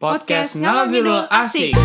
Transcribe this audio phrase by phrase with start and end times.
[0.00, 1.76] Podcast Ngalor Ngidul Asik.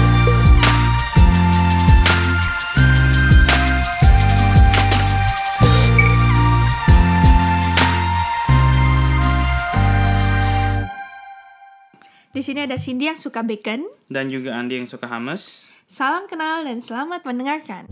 [12.32, 13.84] Di sini ada Cindy yang suka bacon.
[14.08, 15.68] Dan juga Andi yang suka hummus.
[15.84, 17.92] Salam kenal dan selamat mendengarkan.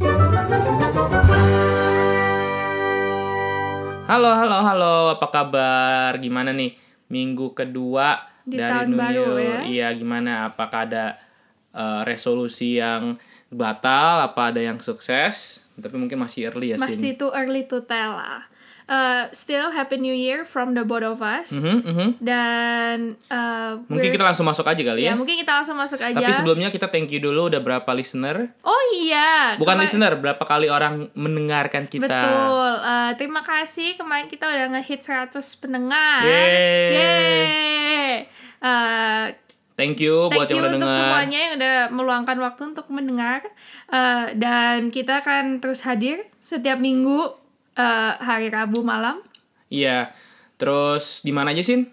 [4.07, 4.95] Halo, halo, halo.
[5.19, 6.15] Apa kabar?
[6.15, 6.79] Gimana nih
[7.11, 9.39] minggu kedua Di dari tahun New baru Year?
[9.39, 9.59] ya.
[9.63, 10.31] Iya, gimana?
[10.51, 11.17] Apakah ada
[11.71, 13.15] eh, resolusi yang
[13.49, 14.27] batal?
[14.27, 15.65] Apa ada yang sukses?
[15.73, 16.85] Tapi mungkin masih early ya, Sin.
[16.85, 18.45] Masih too early to tell lah.
[18.83, 21.49] Uh, still Happy New Year from the both of us.
[21.49, 22.07] Mhm, mhm.
[22.19, 25.13] Dan uh, Mungkin kita langsung masuk aja kali ya ya.
[25.13, 26.13] mungkin kita langsung masuk aja.
[26.13, 28.51] Tapi sebelumnya kita thank you dulu udah berapa listener?
[28.61, 29.55] Oh iya.
[29.55, 32.03] Bukan kema- listener, berapa kali orang mendengarkan kita.
[32.03, 32.71] Betul.
[32.77, 36.21] Uh, terima kasih kemarin kita udah ngehit 100 pendengar.
[36.21, 36.91] Yeay.
[36.91, 38.13] Yeay.
[38.59, 39.31] Uh,
[39.73, 40.99] Thank you buat Thank you yang udah untuk dengar.
[41.01, 43.41] semuanya yang udah meluangkan waktu untuk mendengar
[43.85, 47.29] Uh, dan kita akan terus hadir setiap minggu
[47.77, 49.21] uh, hari Rabu malam.
[49.69, 50.13] Iya.
[50.57, 51.89] Terus di mana aja, Sin?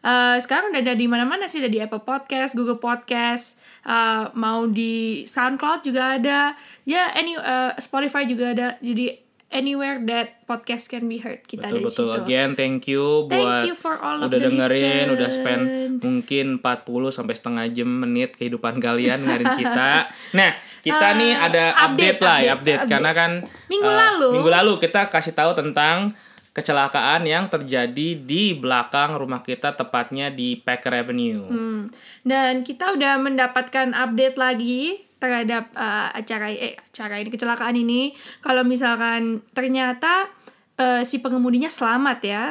[0.00, 4.64] Uh, sekarang udah ada di mana-mana sih, ada di Apple Podcast, Google Podcast, uh, mau
[4.64, 6.56] di SoundCloud juga ada,
[6.88, 8.68] ya any uh, Spotify juga ada.
[8.80, 12.08] Jadi anywhere that podcast can be heard kita Betul di betul.
[12.14, 12.22] situ.
[12.22, 15.14] Again, thank you Thank buat you for all of udah dengerin, listen.
[15.18, 15.62] udah spend
[16.00, 19.90] mungkin 40 sampai setengah jam menit kehidupan kalian dengerin kita.
[20.38, 22.88] Nah, kita Uh, nih ada update, update, lah, ya, update, update, update.
[22.88, 23.30] karena kan
[23.68, 24.28] Minggu uh, lalu.
[24.38, 26.14] Minggu lalu kita kasih tahu tentang
[26.50, 31.46] kecelakaan yang terjadi di belakang rumah kita tepatnya di Packer Avenue.
[31.46, 31.80] Hmm.
[32.26, 38.16] Dan kita udah mendapatkan update lagi terhadap uh, acara eh acara ini kecelakaan ini.
[38.40, 40.32] Kalau misalkan ternyata
[40.80, 42.44] uh, si pengemudinya selamat ya.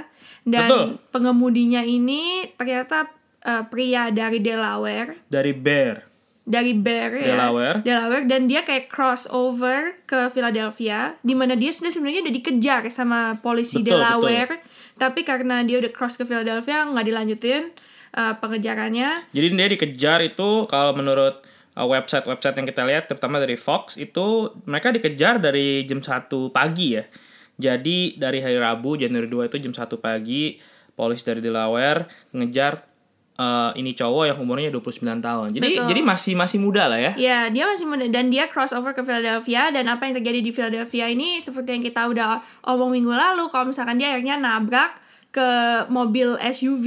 [0.49, 0.87] Dan Betul.
[1.11, 3.11] pengemudinya ini ternyata
[3.43, 6.07] uh, pria dari Delaware, Dari Bear.
[6.49, 7.35] dari Bear ya.
[7.35, 7.77] Delaware.
[7.85, 13.85] Delaware dan dia kayak crossover ke Philadelphia di mana dia sebenarnya udah dikejar sama polisi
[13.85, 14.57] Betul, Delaware.
[14.97, 17.69] Tapi karena dia udah cross ke Philadelphia nggak dilanjutin
[18.17, 19.29] uh, pengejarannya.
[19.29, 21.45] Jadi dia dikejar itu kalau menurut
[21.85, 27.03] website-website yang kita lihat terutama dari Fox itu mereka dikejar dari jam 1 pagi ya.
[27.59, 30.59] Jadi dari hari Rabu Januari 2 itu jam 1 pagi
[30.95, 32.87] polisi dari Delaware ngejar
[33.35, 35.47] uh, ini cowok yang umurnya 29 tahun.
[35.55, 35.87] Jadi Betul.
[35.87, 37.11] jadi masih masih muda lah ya.
[37.15, 41.07] Ya, dia masih muda dan dia crossover ke Philadelphia dan apa yang terjadi di Philadelphia
[41.07, 45.49] ini seperti yang kita udah omong minggu lalu kalau misalkan dia akhirnya nabrak ke
[45.93, 46.85] mobil SUV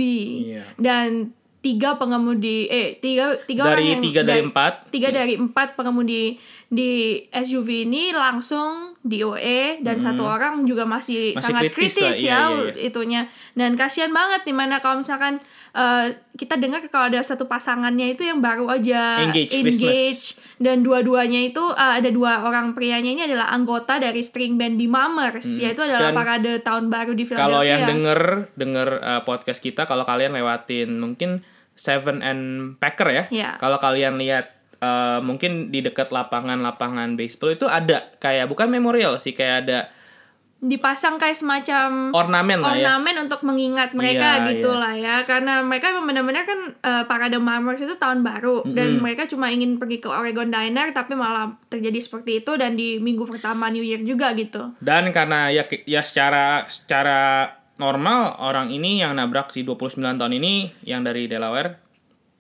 [0.57, 0.63] Iya.
[0.77, 1.31] dan
[1.63, 4.73] tiga pengemudi eh tiga tiga orang Dari yang tiga dari da- empat.
[4.91, 6.35] tiga dari empat pengemudi
[6.67, 6.91] di
[7.29, 11.39] SUV ini langsung DOE dan satu orang juga masih, Hmm.
[11.39, 12.83] Masih sangat kritis kritis, lah, iya, ya iya, iya.
[12.83, 13.21] itunya
[13.53, 15.39] dan kasihan banget di mana kalau misalkan
[15.71, 20.25] eh, kita dengar kalau ada satu pasangannya itu yang baru aja Engage, engage
[20.57, 24.87] dan dua-duanya itu eh, ada dua orang prianya ini adalah anggota dari string band di
[24.87, 26.11] Mummers yaitu adalah Hmm.
[26.11, 27.47] Dan parade tahun baru di Philadelphia.
[27.49, 28.21] Kalau yang denger
[28.55, 32.43] denger uh, podcast kita kalau kalian lewatin mungkin Seven and
[32.77, 33.25] Packer ya.
[33.33, 33.51] Iya.
[33.57, 34.53] Kalau kalian lihat
[34.83, 39.81] uh, mungkin di dekat lapangan-lapangan baseball itu ada kayak bukan memorial sih kayak ada
[40.63, 42.95] dipasang kayak semacam ornamen lah ya.
[42.95, 47.83] ornamen untuk mengingat mereka Iya, gitu lah ya karena mereka benar-benar kan eh, parade Mummers
[47.83, 52.47] itu tahun baru dan mereka cuma ingin pergi ke Oregon Diner tapi malah terjadi seperti
[52.47, 57.51] itu dan di minggu pertama New Year juga gitu Dan karena ya ya secara secara
[57.83, 60.55] normal orang ini yang nabrak si 29 tahun ini
[60.87, 61.83] yang dari Delaware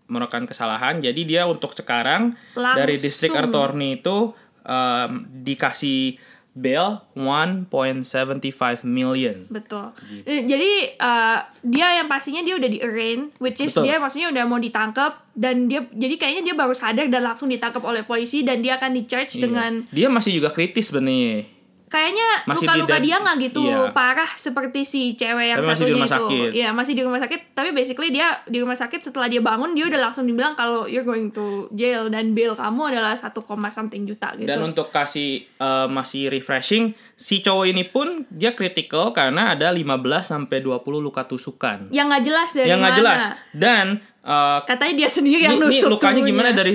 [0.06, 1.02] melakukan kesalahan.
[1.02, 3.50] Jadi dia untuk sekarang dari district Langsung.
[3.50, 4.30] attorney itu
[4.62, 5.10] um,
[5.42, 6.20] dikasih
[6.52, 9.48] bail 1.75 million.
[9.48, 10.28] betul Gitu.
[10.44, 13.88] Jadi eh, dia yang pastinya dia udah di arraign which is Betul.
[13.88, 17.80] dia maksudnya udah mau ditangkap dan dia jadi kayaknya dia baru sadar dan langsung ditangkap
[17.80, 19.48] oleh polisi dan dia akan di charge Iya.
[19.48, 21.48] dengan dia masih juga kritis sebenarnya.
[21.92, 23.92] Kayaknya luka-luka di- dia nggak gitu iya.
[23.92, 26.16] parah seperti si cewek yang Tapi masih di satunya rumah itu.
[26.16, 26.50] sakit.
[26.56, 27.40] Iya, masih di rumah sakit.
[27.52, 31.04] Tapi basically dia di rumah sakit setelah dia bangun dia udah langsung dibilang kalau you're
[31.04, 33.28] going to jail dan bill kamu adalah 1,
[33.68, 34.48] something juta gitu.
[34.48, 39.92] Dan untuk kasih uh, masih refreshing, si cowok ini pun dia critical karena ada 15
[40.24, 41.92] sampai 20 luka tusukan.
[41.92, 43.22] yang nggak jelas dari yang nggak jelas.
[43.52, 46.32] Dan uh, Katanya dia sendiri yang ini, ini nusuk lukanya tubuhnya.
[46.32, 46.72] gimana dari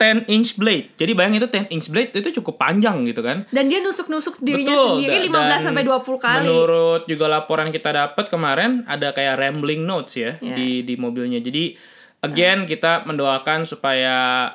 [0.00, 0.96] 10 inch blade.
[0.96, 3.44] Jadi bayangin itu 10 inch blade itu cukup panjang gitu kan.
[3.52, 4.88] Dan dia nusuk-nusuk dirinya Betul.
[4.96, 6.44] sendiri da- 15 dan sampai 20 kali.
[6.48, 10.56] Menurut juga laporan kita dapat kemarin ada kayak rambling notes ya Iya.
[10.56, 11.36] di di mobilnya.
[11.38, 11.76] Jadi
[12.20, 14.48] again kita mendoakan supaya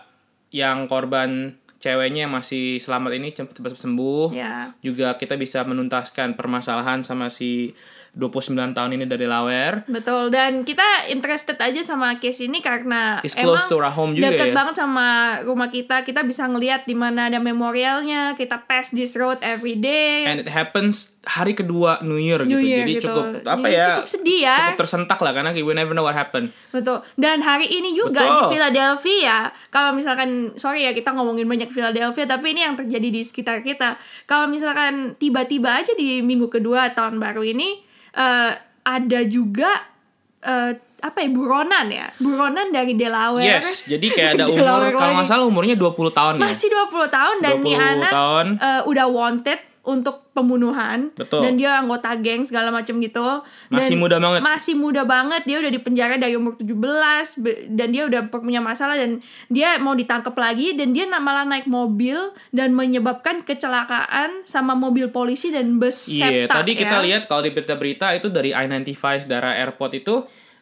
[0.50, 4.34] yang korban ceweknya yang masih selamat ini cepat sembuh.
[4.34, 4.74] Ya.
[4.82, 7.78] Juga kita bisa menuntaskan permasalahan sama si
[8.16, 9.84] 29 tahun ini dari Lawer.
[9.92, 14.16] Betul dan kita interested aja sama case ini karena It's close emang to our home
[14.16, 14.56] juga deket ya.
[14.56, 15.08] banget sama
[15.44, 16.08] rumah kita.
[16.08, 18.40] Kita bisa ngelihat di mana ada memorialnya.
[18.40, 20.32] Kita pass this road every day.
[20.32, 22.72] And it happens hari kedua New Year New gitu.
[22.72, 23.08] Year Jadi gitu.
[23.12, 23.88] cukup apa Jadi ya?
[24.00, 24.56] cukup sedih ya.
[24.56, 26.56] Cukup tersentak lah karena we never know what happen.
[26.72, 27.04] Betul.
[27.20, 28.32] Dan hari ini juga Betul.
[28.32, 33.22] di Philadelphia, kalau misalkan sorry ya kita ngomongin banyak Philadelphia, tapi ini yang terjadi di
[33.28, 34.00] sekitar kita.
[34.24, 37.85] Kalau misalkan tiba-tiba aja di minggu kedua tahun baru ini
[38.16, 38.52] eh,
[38.86, 39.72] ada juga
[40.42, 43.62] eh, apa ya buronan ya, buronan dari Delaware.
[43.62, 46.50] Yes, jadi kayak ada umur kalau nggak salah umurnya 20 tahun ya.
[46.50, 48.46] masih 20 tahun dan 20 nih anak tahun.
[48.58, 51.42] eh, udah wanted untuk pembunuhan Betul.
[51.42, 53.24] dan dia anggota geng segala macam gitu
[53.70, 54.42] Masih Dan muda banget.
[54.42, 56.66] masih muda banget dia udah di penjara dari umur 17
[57.40, 61.66] be- dan dia udah punya masalah dan dia mau ditangkap lagi dan dia malah naik
[61.66, 62.18] mobil
[62.50, 66.80] dan menyebabkan kecelakaan sama mobil polisi dan bus Iya, septa tadi ya.
[66.82, 68.96] kita lihat kalau di berita-berita itu dari I-95
[69.26, 70.16] daerah airport itu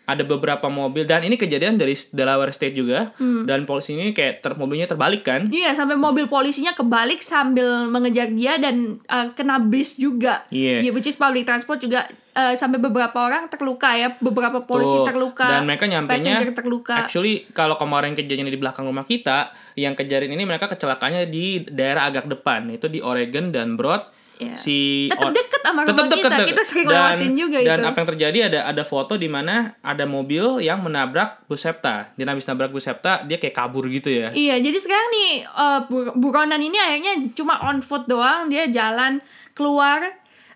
[0.05, 3.43] ada beberapa mobil dan ini kejadian dari Delaware State juga Hmm.
[3.43, 8.27] dan polisi ini kayak ter, mobilnya terbalik kan Iya, sampai mobil polisinya kebalik sambil mengejar
[8.29, 10.43] dia dan uh, kena bis juga.
[10.49, 10.91] Iya.
[10.91, 15.07] which is public transport juga uh, sampai beberapa orang terluka ya, beberapa polisi Tuh.
[15.07, 15.47] terluka.
[15.49, 16.95] dan mereka nyampainya passenger terluka.
[16.99, 22.05] actually kalau kemarin kejadian di belakang rumah kita yang kejadian ini mereka kecelakaannya di daerah
[22.05, 24.03] agak depan itu di Oregon dan Broad
[24.45, 24.55] Iya.
[24.55, 26.27] si Tetep or- deket sama tetep rumah kita.
[26.29, 26.47] deket.
[26.49, 27.85] Kita sering dan, lewatin juga dan itu.
[27.85, 32.25] apa yang terjadi ada ada foto di mana ada mobil yang menabrak bus septa dia
[32.25, 36.13] habis nabrak bus septa dia kayak kabur gitu ya Iya, jadi sekarang nih uh, bur-
[36.13, 39.23] buronan ini akhirnya cuma on foot doang, dia jalan
[39.53, 40.03] keluar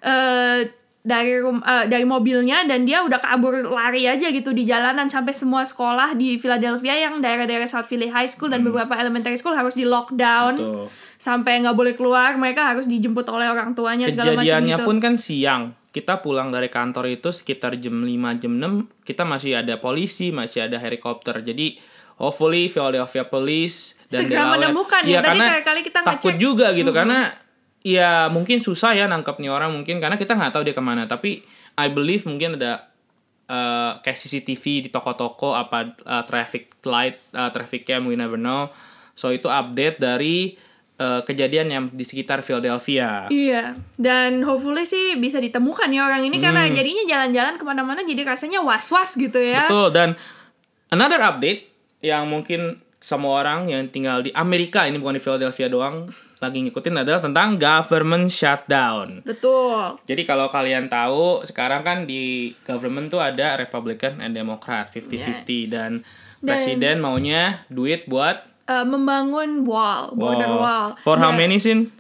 [0.02, 0.60] uh,
[1.02, 5.32] dari rum uh, dari mobilnya dan dia udah kabur lari aja gitu di jalanan sampai
[5.32, 9.74] semua sekolah di Philadelphia yang daerah-daerah South Philly High School dan beberapa elementary school harus
[9.74, 10.66] di lockdown Hmm.
[10.84, 10.88] Betul.
[11.18, 14.86] Sampai nggak boleh keluar, mereka harus dijemput oleh orang tuanya segala macam Kejadiannya gitu.
[14.86, 15.64] pun kan siang.
[15.90, 20.70] Kita pulang dari kantor itu sekitar jam 5 jam 6, kita masih ada polisi, masih
[20.70, 21.42] ada helikopter.
[21.42, 21.82] Jadi
[22.18, 25.10] hopefully Philadelphia Police dan Segera Delaware- menemukan ya.
[25.10, 26.38] Iya, Tadi kali-kali kita takut ngecek.
[26.38, 27.34] juga gitu karena
[27.82, 31.06] ya mungkin susah ya nangkep nih orang mungkin karena kita nggak tahu dia ke mana.
[31.06, 31.42] Tapi
[31.76, 32.94] I believe mungkin ada
[33.48, 38.70] eh, kayak CCTV di toko-toko apa eh, traffic light, traffic cam we never know.
[39.18, 40.54] So itu update dari
[40.98, 43.30] eh, kejadian yang di sekitar Philadelphia.
[43.30, 46.46] Iya, dan hopefully sih bisa ditemukan ya orang ini Hmm.
[46.50, 49.70] karena jadinya jalan-jalan ke mana-mana jadi rasanya was-was gitu ya.
[49.70, 50.10] Betul dan
[50.90, 51.70] another update
[52.02, 57.02] yang mungkin semua orang yang tinggal di Amerika ini bukan di Philadelphia doang lagi ngikutin
[57.02, 59.22] adalah tentang government shutdown.
[59.22, 60.02] Betul.
[60.06, 66.02] Jadi kalau kalian tahu sekarang kan di government tuh ada Republican and Democrat 50-50 dan,
[66.38, 71.00] presiden maunya duit buat Eh, membangun wall, border wall.
[71.00, 71.96] For how Dan- many sin?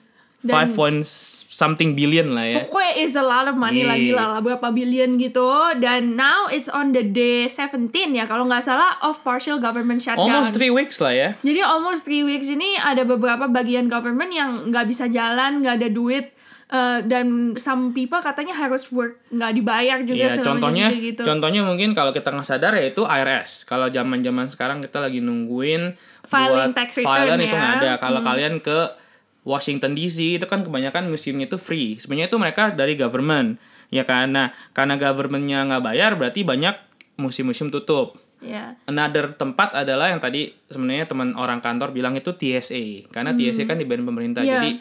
[0.47, 1.03] Five point
[1.49, 2.57] something billion lah ya.
[2.63, 5.43] Pokoknya it's a lot of money lagi lah, berapa billion gitu.
[5.81, 10.29] Dan now it's on the day 17 ya, kalau nggak salah of partial government shutdown.
[10.29, 11.29] Almost three weeks lah ya.
[11.41, 15.89] Jadi almost three weeks ini ada beberapa bagian government yang nggak bisa jalan, nggak ada
[15.91, 16.36] duit,
[16.67, 21.21] eh, dan some people katanya harus work nggak dibayar juga Iya, selama contohnya jadi gitu.
[21.23, 23.63] contohnya mungkin kalau kita nggak sadar ya itu IRS.
[23.63, 25.95] Kalau zaman-zaman sekarang kita lagi nungguin
[26.27, 27.59] Filing buat tax return filean itu ya.
[27.59, 27.91] nggak ada.
[28.03, 28.79] Kalau kalian ke
[29.47, 31.95] Washington DC itu kan kebanyakan museumnya itu free.
[32.03, 33.55] Sebenarnya itu mereka dari government,
[33.87, 34.03] ya.
[34.27, 36.75] Nah, karena governmentnya nggak bayar berarti banyak
[37.15, 38.19] museum-museum tutup.
[38.43, 38.75] Ya.
[38.85, 43.07] Another tempat adalah yang tadi sebenarnya teman orang kantor bilang itu TSA.
[43.09, 44.43] Karena TSA kan dibayar pemerintah.
[44.43, 44.59] Iya.
[44.59, 44.71] Jadi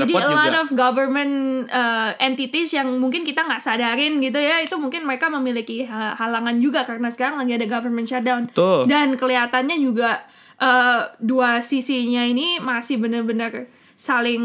[0.00, 1.34] Jadi a juga lot of government
[1.68, 6.56] uh, entities yang mungkin kita nggak sadarin gitu ya itu mungkin mereka memiliki ha- halangan
[6.56, 8.88] juga karena sekarang lagi ada government shutdown Betul.
[8.88, 10.24] dan kelihatannya juga
[10.62, 13.68] uh, dua sisinya ini masih benar-benar
[13.98, 14.44] saling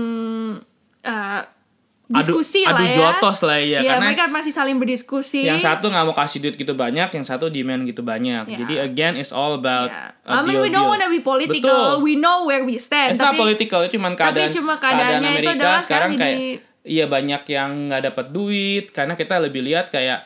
[1.08, 1.42] uh,
[2.08, 2.96] diskusi adu, lah adu ya.
[2.96, 5.44] jotos lah ya, karena mereka masih saling berdiskusi.
[5.44, 8.48] yang satu nggak mau kasih duit gitu banyak, yang satu demand gitu banyak.
[8.48, 8.58] Ya.
[8.64, 10.16] Jadi again it's all about Ya.
[10.28, 12.00] I mean, we don't wanna be political.
[12.00, 12.04] Betul.
[12.04, 13.16] We know where we stand.
[13.16, 16.12] It's not tapi political, itu cuma tapi keadaan cuma keadaan keadaannya itu Amerika adalah sekarang
[16.12, 20.24] sekarang kayak iya banyak yang nggak dapat duit karena kita lebih lihat kayak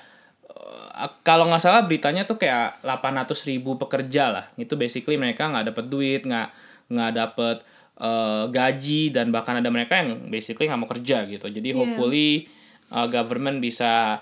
[0.50, 5.73] eh, kalau nggak salah beritanya tuh kayak 800 ribu pekerja lah itu basically mereka nggak
[5.73, 6.50] dapat duit nggak
[6.93, 7.57] nggak dapat
[8.01, 11.46] eh, gaji dan bahkan ada mereka yang basically nggak mau kerja gitu.
[11.46, 11.77] Jadi Yeah.
[11.77, 12.50] hopefully
[12.89, 14.20] eh, government bisa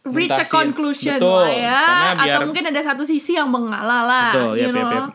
[0.00, 1.82] reach a conclusion Betul, lah ya
[2.16, 4.92] biar atau mungkin ada satu sisi yang mengalah lah Betul, you yep, yep, know.
[4.96, 5.06] yep.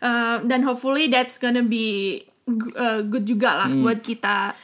[0.00, 2.24] Uh, dan hopefully that's gonna be
[2.72, 3.84] uh, good juga lah Hmm.
[3.84, 4.56] buat kita.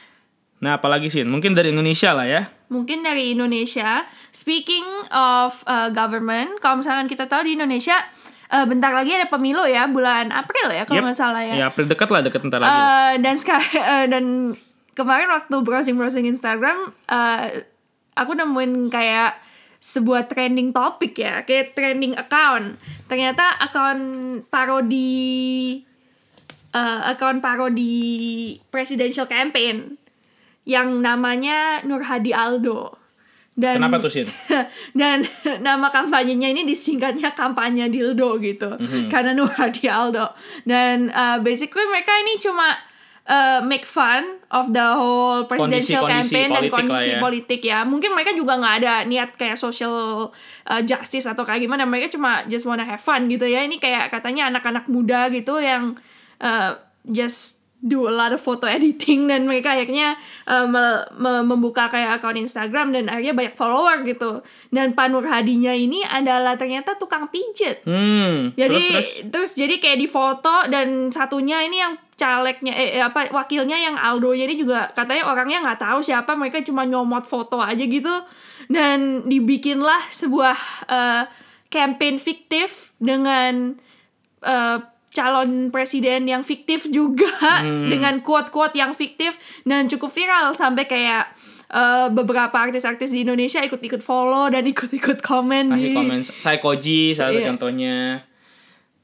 [0.57, 2.49] Nah apalagi sih mungkin dari Indonesia lah ya.
[2.67, 4.09] Mungkin dari Indonesia.
[4.33, 4.81] Speaking
[5.13, 8.01] of uh, government kalau misalkan kita tahu di Indonesia
[8.49, 11.05] uh, bentar lagi ada pemilu ya bulan April ya kalau Yep.
[11.07, 12.79] nggak salah ya ya April dekat lah dekat bentar lagi lah.
[12.79, 14.25] Eh, dan sekarang eh, dan
[14.93, 17.63] kemarin waktu browsing browsing Instagram eh,
[18.15, 19.37] aku nemuin kayak
[19.77, 22.81] sebuah trending topik ya, kayak trending account.
[23.05, 23.99] Ternyata akun
[24.49, 25.79] parodi
[26.73, 29.95] eh akun parodi presidential campaign
[30.65, 32.97] yang namanya Nur Hadi Aldo.
[33.57, 34.29] Dan Kenapa tuh Sin?
[35.01, 35.25] dan
[35.65, 39.09] nama kampanyenya ini disingkatnya kampanye dildo gitu Mhm.
[39.09, 40.29] karena Nur Hadi Aldo
[40.63, 42.77] dan uh, basically mereka ini cuma
[43.25, 47.17] uh, make fun of the whole presidential Kondisi-kondisi campaign dan politik lah kondisi ya.
[47.17, 50.29] politik ya mungkin mereka juga nggak ada niat kayak social
[50.63, 54.13] uh, justice atau kayak gimana mereka cuma just wanna have fun gitu ya ini kayak
[54.13, 55.97] katanya anak-anak muda gitu yang
[56.37, 60.17] uh, just do a lot of photo editing dan mereka akhirnya
[60.49, 64.41] uh, me- me- membuka kayak akun Instagram dan akhirnya banyak follower gitu.
[64.73, 67.85] Dan Pak Nur Hadinya ini adalah ternyata tukang pijet.
[67.85, 68.49] Hmm.
[68.57, 73.03] jadi terus terus, terus jadi kayak di foto dan satunya ini yang calegnya eh, eh,
[73.05, 77.61] apa wakilnya yang Aldonya ini juga katanya orangnya nggak tahu siapa mereka cuma nyomot foto
[77.61, 78.13] aja gitu.
[78.67, 80.57] Dan dibikinlah sebuah
[80.89, 81.23] eh,
[81.69, 83.77] campaign fiktif dengan
[84.41, 84.77] eh,
[85.17, 87.25] calon presiden yang fiktif juga
[87.57, 87.89] Hmm.
[87.89, 89.33] dengan quote-quote yang fiktif
[89.63, 91.33] dan cukup viral sampai kayak
[91.67, 97.31] eh, beberapa artis-artis di Indonesia ikut-ikut follow dan ikut-ikut komen kasih di- komen Psychoji salah
[97.31, 97.47] satu Iya.
[97.49, 97.97] contohnya.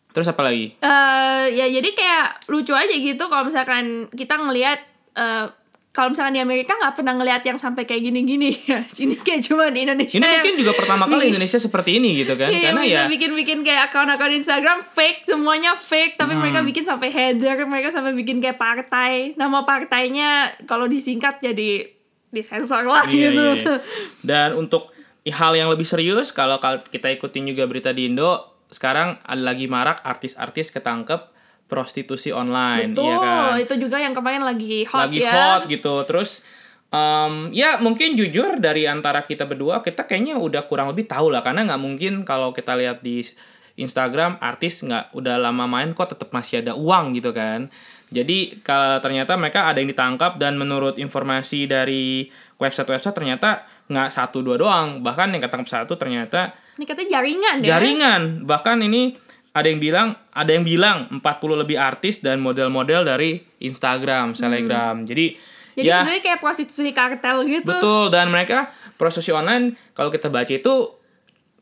[0.10, 0.78] Terus apa lagi?
[0.78, 4.78] eh ya jadi kayak lucu aja gitu kalau misalkan kita ngelihat
[5.12, 5.46] eh
[5.94, 9.70] kalau misalkan di Amerika nggak pernah ngelihat yang sampai kayak gini-gini ya ini kayak cuma
[9.70, 12.50] di Indonesia Ini yang- mungkin juga pertama kali Indonesia seperti ini gitu kan?
[12.50, 16.42] Iya, Karena ya bikin-bikin kayak akun-akun Instagram fake, semuanya fake, tapi Hmm.
[16.42, 19.32] mereka bikin sampai header, mereka sampai bikin kayak partai.
[19.34, 20.30] Nama partainya
[20.66, 21.86] kalau disingkat jadi
[22.28, 23.38] disensor lah Iya, gitu.
[23.38, 23.76] iya, iya.
[24.20, 24.90] Dan untuk
[25.24, 29.66] hal yang lebih serius, kalau kal- kita ikutin juga berita di Indo, sekarang ada lagi
[29.68, 31.30] marak artis-artis ketangkep
[31.74, 33.58] prostitusi online, Betul, iya kan?
[33.58, 35.34] itu juga yang kemarin lagi hot lagi ya.
[35.34, 36.06] hot gitu.
[36.06, 36.46] Terus
[36.94, 41.42] em, ya mungkin jujur dari antara kita berdua kita kayaknya udah kurang lebih tahu lah
[41.42, 43.26] karena nggak mungkin kalau kita lihat di
[43.74, 47.74] Instagram artis nggak udah lama main kok tetap masih ada uang gitu kan.
[48.14, 52.30] Jadi kalau ternyata mereka ada yang ditangkap dan menurut informasi dari
[52.62, 57.68] website-website ternyata nggak satu dua doang bahkan yang ketangkap satu ternyata Ini katanya jaringan ya.
[57.76, 59.18] jaringan bahkan ini
[59.54, 61.22] ada yang bilang ada yang bilang 40
[61.62, 64.98] lebih artis dan model-model dari Instagram, Telegram.
[65.02, 65.28] Jadi,
[65.74, 65.82] Hmm.
[65.82, 67.66] Jadi ya sebenarnya kayak prostitusi kartel gitu.
[67.66, 70.74] betul dan mereka prostitusi online kalau kita baca itu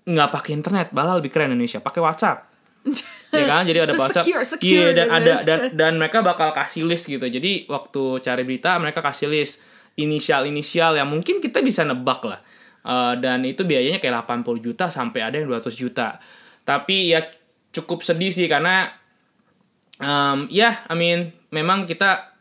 [0.04, 2.44] nggak pakai internet, malah lebih keren Indonesia, pakai WhatsApp.
[3.32, 3.64] ya kan?
[3.64, 4.26] Jadi ada So WhatsApp.
[4.28, 7.24] secure, secure Iya, dan ada dan dan mereka bakal kasih list gitu.
[7.24, 9.64] Jadi waktu cari berita mereka kasih list
[9.96, 12.44] inisial-inisial yang mungkin kita bisa nebak lah.
[12.84, 16.20] Eh, dan itu biayanya kayak 80 juta sampai ada yang 200 juta.
[16.68, 17.24] Tapi ya
[17.72, 18.92] cukup sedih sih karena
[20.00, 22.32] em, ya I mean memang kita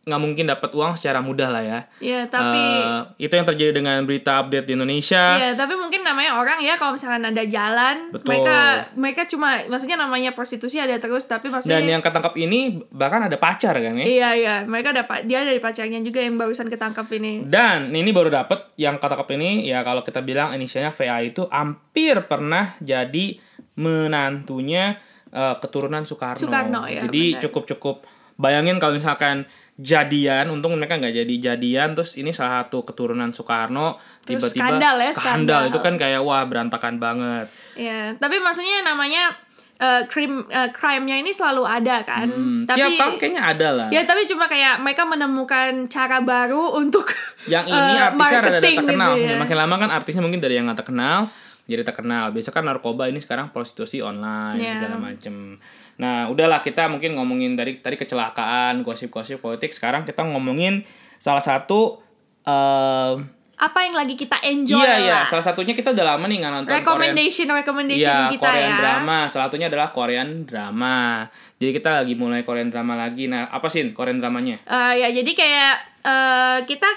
[0.00, 1.80] nggak mungkin dapat uang secara mudah lah ya.
[2.00, 5.36] Iya, tapi Eh, itu yang terjadi dengan berita update di Indonesia.
[5.36, 8.26] Iya, tapi mungkin namanya orang ya kalau misalkan ada jalan, Betul.
[8.26, 8.56] mereka
[8.96, 13.36] mereka cuma maksudnya namanya prostitusi ada terus tapi maksudnya Dan yang ketangkap ini bahkan ada
[13.36, 14.04] pacar kan ya.
[14.08, 17.44] Iya iya, mereka dapat dia dari pacarnya juga yang barusan ketangkap ini.
[17.44, 22.24] Dan ini baru dapet yang ketangkap ini ya kalau kita bilang inisialnya VA itu hampir
[22.24, 23.36] pernah jadi
[23.80, 25.00] menantunya
[25.32, 26.36] eh, keturunan Soekarno.
[26.36, 28.04] Soekarno, ya, Jadi cukup-cukup
[28.36, 29.48] bayangin kalau misalkan
[29.80, 33.96] jadian, untung mereka nggak jadi jadian, terus ini salah satu keturunan Soekarno
[34.28, 35.16] tiba-tiba skandal ya, skandal.
[35.16, 35.62] skandal.
[35.72, 37.48] itu kan kayak wah berantakan banget.
[37.80, 39.32] Iya, tapi maksudnya namanya
[39.80, 42.28] eh crime eh, crime-nya ini selalu ada kan.
[42.28, 43.88] Hmm, tapi tiap tahun kayaknya ada lah.
[43.88, 47.08] Ya tapi cuma kayak mereka menemukan cara baru untuk
[47.48, 49.16] yang ini eh, artisnya rada terkenal.
[49.16, 49.32] gitu ya.
[49.32, 51.32] Ya, makin lama kan artisnya mungkin dari yang nggak terkenal
[51.70, 52.34] jadi terkenal.
[52.34, 54.74] Biasa kan narkoba ini sekarang prostitusi online Ya.
[54.76, 55.62] segala macem.
[55.96, 59.70] Nah, udahlah kita mungkin ngomongin dari tadi kecelakaan, gosip-gosip politik.
[59.70, 60.82] Sekarang kita ngomongin
[61.16, 62.02] salah satu
[62.42, 63.14] eh
[63.60, 65.24] apa yang lagi kita enjoy iya iya, lah.
[65.28, 68.78] salah satunya kita udah lama nih nggak nonton Korean recommendation recommendation Iya, kita Korean ya.
[68.80, 69.18] drama.
[69.28, 71.28] Salah satunya adalah Korean drama.
[71.60, 73.28] Jadi kita lagi mulai Korean drama lagi.
[73.28, 74.64] Nah, apa sih Korean dramanya?
[74.64, 76.88] Eh, ya jadi kayak eh, kita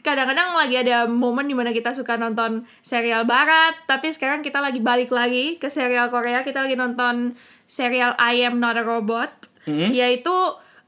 [0.00, 4.78] kadang-kadang lagi ada momen di mana kita suka nonton serial barat tapi sekarang kita lagi
[4.78, 6.40] balik lagi ke serial Korea.
[6.40, 9.30] Kita lagi nonton serial I Am Not a Robot.
[9.64, 9.92] Mhm.
[9.92, 10.32] yaitu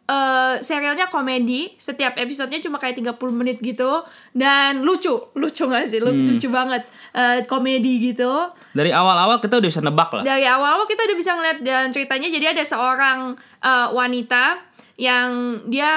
[0.06, 1.70] eh, serialnya komedi.
[1.76, 4.02] Setiap episodenya cuma kayak 30 menit gitu.
[4.32, 5.30] Dan lucu.
[5.36, 6.02] Lucu gak sih?
[6.02, 6.34] Lu- Hmm.
[6.34, 6.82] lucu banget.
[7.12, 8.26] Eh, komedi gitu.
[8.72, 10.22] Dari awal-awal kita udah bisa nebak lah.
[10.24, 12.26] dari awal-awal kita udah bisa ngeliat dan ceritanya.
[12.26, 13.18] Jadi ada seorang
[13.60, 14.69] uh, wanita
[15.00, 15.30] yang
[15.64, 15.88] dia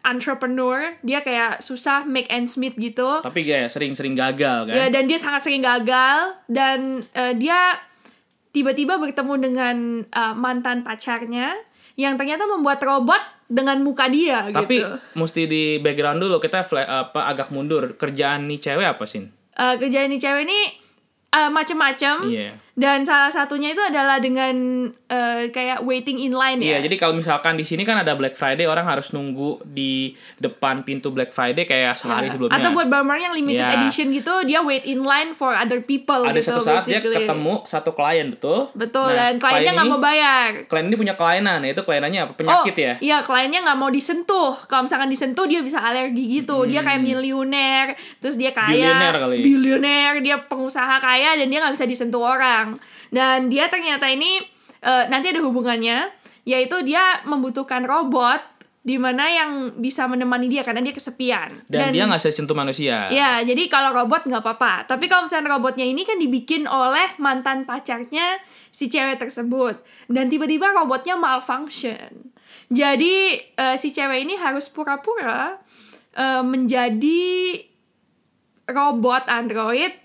[0.00, 4.74] entrepreneur dia kayak susah make ends meet gitu Tapi kayak sering-sering gagal kan.
[4.74, 7.74] ya dan dia sangat sering gagal dan uh, dia
[8.48, 11.58] tiba-tiba bertemu dengan uh, mantan pacarnya
[11.94, 16.86] yang ternyata membuat robot dengan muka dia Tapi gitu mesti di background dulu kita fla-
[16.86, 17.94] apa agak mundur.
[17.94, 19.26] Kerjaan nih cewek apa sih?
[19.52, 20.60] Uh, kerjaan ini cewek ini
[21.30, 22.54] uh, macem-macem Iya.
[22.74, 24.54] Dan salah satunya itu adalah dengan
[24.90, 28.34] uh, kayak waiting in line Iya, ya jadi kalau misalkan di sini kan ada Black
[28.34, 32.32] Friday, orang harus nunggu di depan pintu Black Friday kayak sehari Ya.
[32.32, 32.56] sebelumnya.
[32.56, 33.78] atau buat barber yang limited Iya.
[33.78, 37.14] edition gitu dia wait in line for other people ada gitu satu saat dia basically.
[37.20, 38.60] ketemu satu klien betul.
[38.74, 42.32] betul Nah, dan kliennya klien nggak mau bayar Klien ini punya kelainan, yaitu kelainannya apa?
[42.34, 42.94] Penyakit oh, ya.
[42.98, 44.56] Iya, kliennya nggak mau disentuh.
[44.64, 46.64] Kalau misalkan disentuh dia bisa alergi gitu.
[46.64, 47.86] Dia kayak miliuner,
[48.18, 48.74] terus dia kaya, Hmm.
[48.74, 49.36] Bilioner kali.
[49.40, 52.63] bilioner, dia pengusaha kaya dan dia nggak bisa disentuh orang.
[53.12, 54.40] Dan dia ternyata ini
[54.80, 56.08] eh, nanti ada hubungannya,
[56.48, 58.54] yaitu dia membutuhkan robot
[58.84, 61.64] di mana yang bisa menemani dia karena dia kesepian.
[61.64, 63.08] Dan, dia nggak bisa sentuh manusia.
[63.08, 64.84] Ya, jadi kalau robot nggak apa-apa.
[64.84, 68.36] Tapi kalau misalnya robotnya ini kan dibikin oleh mantan pacarnya
[68.68, 69.80] si cewek tersebut.
[70.12, 72.28] Dan tiba-tiba robotnya malfunction.
[72.68, 75.56] Jadi eh, si cewek ini harus pura-pura
[76.12, 77.64] eh, menjadi
[78.68, 80.03] robot android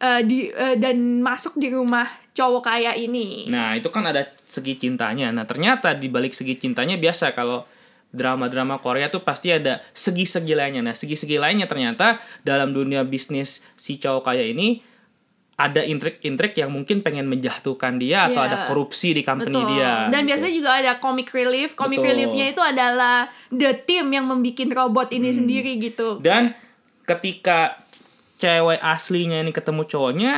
[0.00, 3.46] eh, di eh, dan masuk di rumah cowok kaya ini.
[3.52, 5.28] Nah, itu kan ada segi cintanya.
[5.30, 7.68] Nah, ternyata di balik segi cintanya biasa kalau
[8.10, 10.82] drama-drama Korea tuh pasti ada segi-segi lainnya.
[10.82, 14.82] Nah, segi-segi lainnya ternyata dalam dunia bisnis si cowok kaya ini
[15.60, 18.48] ada intrik-intrik yang mungkin pengen menjatuhkan dia atau Iya.
[18.48, 19.76] ada korupsi di company Betul.
[19.76, 20.08] dia.
[20.08, 20.28] Dan gitu.
[20.32, 21.76] biasanya juga ada comic relief.
[21.76, 22.08] Comic Betul.
[22.16, 26.16] reliefnya itu adalah the team yang membuat robot ini sendiri gitu.
[26.16, 26.24] Hmm.
[26.24, 26.42] Dan
[27.04, 27.76] ketika
[28.40, 30.32] cewek aslinya ini ketemu cowoknya,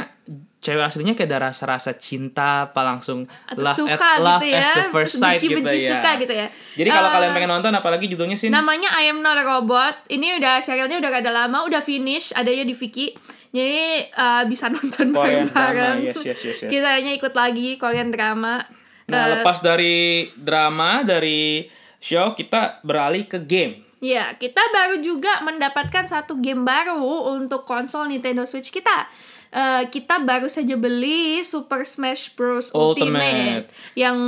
[0.58, 4.60] cewek aslinya kayak ada rasa-rasa cinta apa langsung Atau love, suka at, love gitu ya.
[4.60, 5.90] as the first sight gitu Benci-benci ya.
[5.94, 6.46] suka gitu ya.
[6.74, 9.94] Jadi kalau Eh, kalian pengen nonton apalagi judulnya sih Namanya I Am Not a Robot.
[10.08, 13.14] Ini udah serialnya udah rada lama, udah finish, adanya di Viki.
[13.48, 15.96] Jadi eh, bisa nonton Korean bareng-bareng.
[16.02, 16.70] drama, yes, yes, yes, yes.
[16.70, 18.62] Kita hanya ikut lagi Korean drama.
[19.04, 21.66] Nah, Eh, lepas dari drama, dari
[21.98, 23.81] show, kita beralih ke game.
[24.02, 26.98] Ya, kita baru juga mendapatkan satu game baru
[27.38, 29.06] untuk konsol Nintendo Switch kita.
[29.52, 32.98] Eh, kita baru saja beli Super Smash Bros Ultimate.
[32.98, 34.18] Ultimate, yang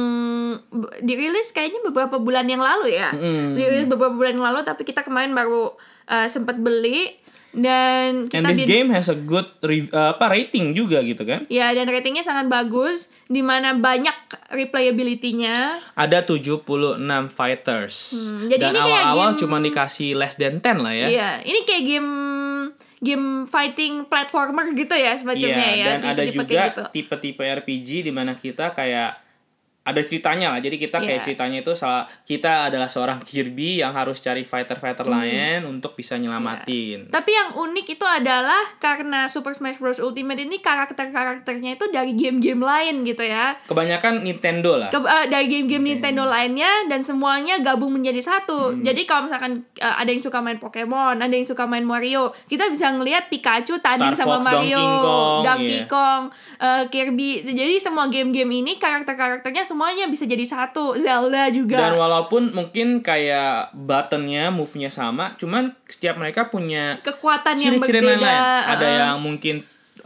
[1.02, 3.10] dirilis kayaknya beberapa bulan yang lalu ya.
[3.10, 3.56] Mm.
[3.58, 5.74] Dirilis beberapa bulan yang lalu, tapi kita kemarin baru
[6.06, 7.23] eh, sempat beli
[7.54, 11.46] dan And kita this di- game has a good uh, apa rating juga gitu kan?
[11.46, 14.14] Ya, dan ratingnya sangat bagus, di mana banyak
[14.50, 15.78] replayability-nya.
[15.94, 16.98] Ada 76
[17.30, 17.96] fighters.
[18.12, 21.06] Hmm, jadi Dan awal-awal game- cuma dikasih less than 10 lah ya.
[21.08, 22.10] Iya, ini kayak game
[22.98, 25.86] game fighting platformer gitu ya semacamnya Iya, ya.
[25.86, 26.82] dan ada juga gitu.
[26.90, 29.20] tipe-tipe RPG di mana kita kayak
[29.84, 30.58] ada ceritanya lah.
[30.58, 31.24] Jadi kita kayak Iya.
[31.24, 35.14] ceritanya itu salah kita adalah seorang Kirby yang harus cari fighter-fighter Hmm.
[35.14, 37.12] lain untuk bisa nyelamatin.
[37.12, 42.58] Tapi yang unik itu adalah karena Super Smash Bros Ultimate ini karakter-karakternya itu dari game-game
[42.58, 43.60] lain gitu ya.
[43.64, 44.88] Kebanyakan Nintendo lah.
[44.88, 48.72] Ke- eh, dari game-game Nintendo lainnya dan semuanya gabung menjadi satu.
[48.72, 48.80] Hmm.
[48.80, 52.72] Jadi kalau misalkan eh, ada yang suka main Pokemon, ada yang suka main Mario, kita
[52.72, 55.84] bisa ngelihat Pikachu tanding Star sama Fox, Mario, Donkey Kong, Donkey iya.
[55.86, 56.22] Kong,
[56.58, 57.28] eh, Kirby.
[57.44, 60.94] Jadi semua game-game ini karakter-karakternya semuanya bisa jadi satu.
[60.94, 61.82] Zelda juga.
[61.82, 68.22] Dan walaupun mungkin kayak buttonnya, move-nya sama, cuman setiap mereka punya Kekuatan yang ciri-ciri berbeda.
[68.22, 68.42] lain-lain.
[68.70, 69.54] Ada eh, yang mungkin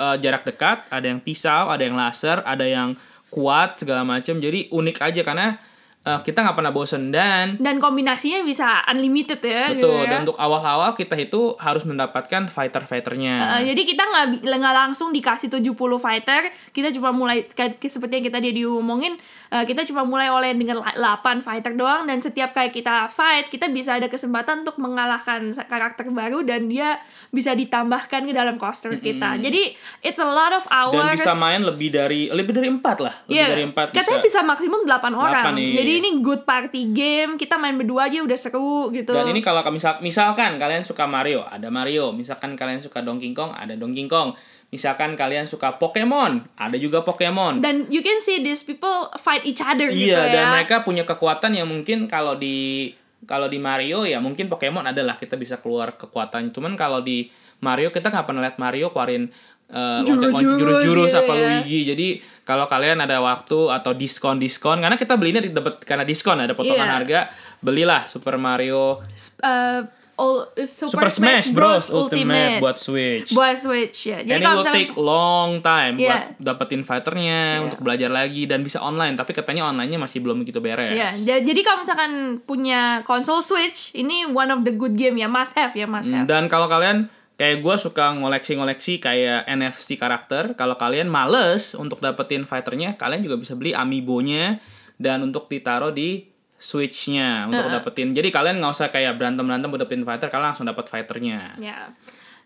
[0.01, 2.97] uh, jarak dekat, ada yang pisau, ada yang laser, ada yang
[3.29, 4.41] kuat segala macam.
[4.41, 5.61] Jadi unik aja karena
[6.05, 10.05] uh, kita nggak pernah bosen dan dan kombinasinya bisa unlimited ya gitu betul.
[10.05, 10.11] ya.
[10.11, 13.35] Dan untuk awal-awal kita itu harus mendapatkan fighter-fighternya.
[13.59, 18.27] Uh, jadi kita nggak nggak langsung dikasih 70 fighter, kita cuma mulai kayak seperti yang
[18.31, 19.17] kita dia diomongin,
[19.51, 23.51] uh, kita cuma mulai oleh dengan la- 8 fighter doang dan setiap kayak kita fight,
[23.51, 28.97] kita bisa ada kesempatan untuk mengalahkan karakter baru dan dia bisa ditambahkan ke dalam roster
[28.99, 29.37] kita.
[29.39, 31.19] Jadi it's a lot of dan hours.
[31.21, 34.81] bisa main lebih dari lebih dari empat lah, lebih Iya, dari empat katanya bisa maksimum
[34.85, 35.45] 8 orang.
[35.59, 35.77] iya.
[35.81, 39.17] Jadi ini good party game, kita main berdua aja udah seru gitu.
[39.17, 42.13] Dan ini kalau misal, misalkan kalian suka Mario, ada Mario.
[42.13, 44.37] Misalkan kalian suka Donkey Kong, ada Donkey Kong.
[44.69, 47.65] Misalkan kalian suka Pokemon, ada juga Pokemon.
[47.65, 50.33] dan you can see these people fight each other gitu iya, ya.
[50.33, 52.93] dan mereka punya kekuatan yang mungkin kalau di
[53.25, 56.53] kalau di Mario ya mungkin Pokemon adalah kita bisa keluar kekuatan.
[56.55, 57.33] Cuman kalau di
[57.65, 59.27] Mario kita nggak pernah lihat Mario keluarin
[59.73, 61.41] eh, loncat-loncat Jurus-jurus gitu apa ya.
[61.65, 61.81] Luigi.
[61.89, 62.09] Jadi
[62.49, 66.97] kalau kalian ada waktu atau diskon-diskon karena kita belinya dapat karena diskon ada potongan Iya.
[66.97, 67.21] harga,
[67.59, 69.05] belilah Super Mario
[69.39, 69.81] uh,
[70.17, 73.31] all, Super, Super Smash Bros Ultimate buat Switch.
[73.31, 74.19] buat Switch ya.
[74.19, 76.09] And Jadi it kalau will misalnya take long time Iya.
[76.09, 77.63] buat dapetin fighternya Iya.
[77.63, 80.91] untuk belajar lagi dan bisa online tapi katanya onlinenya masih belum begitu beres.
[80.91, 85.29] ya, ja- jadi kalau misalkan punya konsol Switch, ini one of the good game ya,
[85.29, 86.25] must have ya, must have.
[86.25, 92.43] Dan kalau kalian kayak gue suka ngoleksi-ngoleksi kayak NFC karakter, kalau kalian males untuk dapetin
[92.43, 94.59] fighternya, kalian juga bisa beli amiibo-nya
[94.99, 96.27] dan untuk ditaruh di
[96.59, 98.11] Switch-nya untuk dapetin.
[98.11, 101.55] Jadi kalian nggak usah kayak berantem-berantem buat dapetin fighter, kalian langsung dapat fighternya.
[101.63, 101.95] Ya.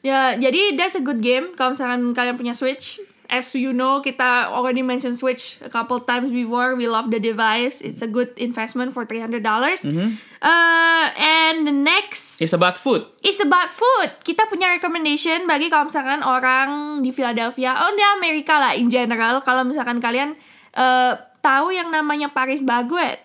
[0.02, 3.00] Ya, jadi that's a good game kalau misalkan kalian punya Switch
[3.32, 6.76] as you know kita already mentioned Switch a couple times before.
[6.76, 7.80] We love the device.
[7.80, 9.80] It's a good investment for three hundred dollars.
[9.80, 10.20] Mm-hmm.
[10.44, 13.08] Uh, and the next It's about food.
[13.24, 14.12] is about food.
[14.20, 19.40] Kita punya recommendation bagi kalau misalkan orang di Philadelphia, oh di Amerika lah in general.
[19.40, 20.36] Kalau misalkan kalian
[20.76, 23.24] uh, tahu yang namanya Paris Baguette.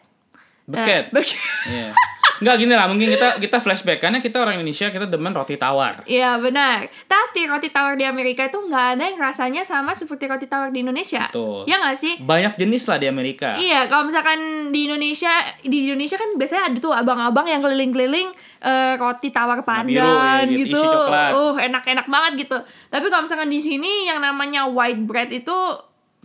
[0.63, 1.11] Beket.
[1.11, 1.35] Baguette.
[1.67, 1.91] Iya.
[2.41, 6.05] Enggak gini lah, mungkin kita kita flashback karena kita orang Indonesia kita demen roti tawar.
[6.05, 6.89] Iya benar.
[7.05, 10.81] Tapi roti tawar di Amerika itu nggak ada yang rasanya sama seperti roti tawar di
[10.81, 11.29] Indonesia.
[11.29, 11.65] Betul.
[11.65, 12.13] Ya nggak sih?
[12.21, 13.57] Banyak jenis lah di Amerika.
[13.57, 15.33] Iya, kalau misalkan di Indonesia,
[15.65, 18.29] di Indonesia kan biasanya ada tuh abang-abang yang keliling-keliling
[18.61, 20.77] eh, roti tawar biru, pandan ya, gitu, gitu.
[20.77, 21.31] isi coklat.
[21.33, 22.57] Uh, enak-enak banget gitu.
[22.89, 25.55] Tapi kalau misalkan di sini yang namanya white bread itu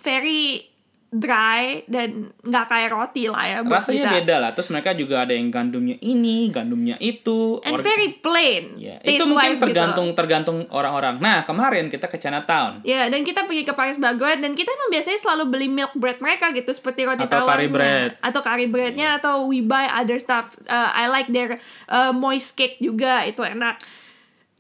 [0.03, 0.72] very
[1.13, 4.13] dry dan nggak kayak roti lah ya buat Rasanya kita.
[4.25, 4.51] beda lah.
[4.57, 7.61] Terus mereka juga ada yang gandumnya ini, gandumnya itu.
[7.69, 8.81] And Or- very plain.
[8.81, 9.63] Taste itu mungkin gitu.
[9.69, 11.21] tergantung tergantung orang-orang.
[11.21, 14.89] Nah, kemarin kita ke Chinatown Ya, dan kita pergi ke Paris Baguette dan kita emang
[14.89, 18.11] biasanya selalu beli milk bread mereka gitu seperti roti Atau tawarnya curry bread.
[18.25, 20.57] Atau curry breadnya atau we buy other stuff.
[20.65, 21.61] Uh, I like their
[21.93, 23.77] uh, moist cake juga itu enak.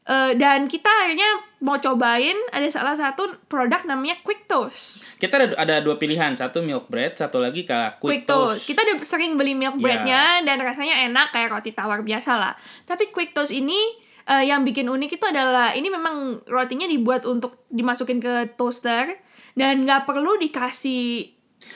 [0.02, 5.06] Uh, dan kita akhirnya mau cobain ada salah satu produk namanya Quick Toast.
[5.16, 8.58] kita ada ada dua pilihan, satu milk bread, satu lagi kayak Quick quick, Toast.
[8.58, 8.66] toast.
[8.66, 9.80] Kita udah sering beli milk Ya.
[9.80, 12.58] breadnya dan rasanya enak kayak roti tawar biasa lah.
[12.82, 13.78] Tapi Quick Toast ini
[14.26, 19.06] uh, yang bikin unik itu adalah ini memang rotinya dibuat untuk dimasukin ke toaster
[19.54, 21.30] dan nggak perlu dikasih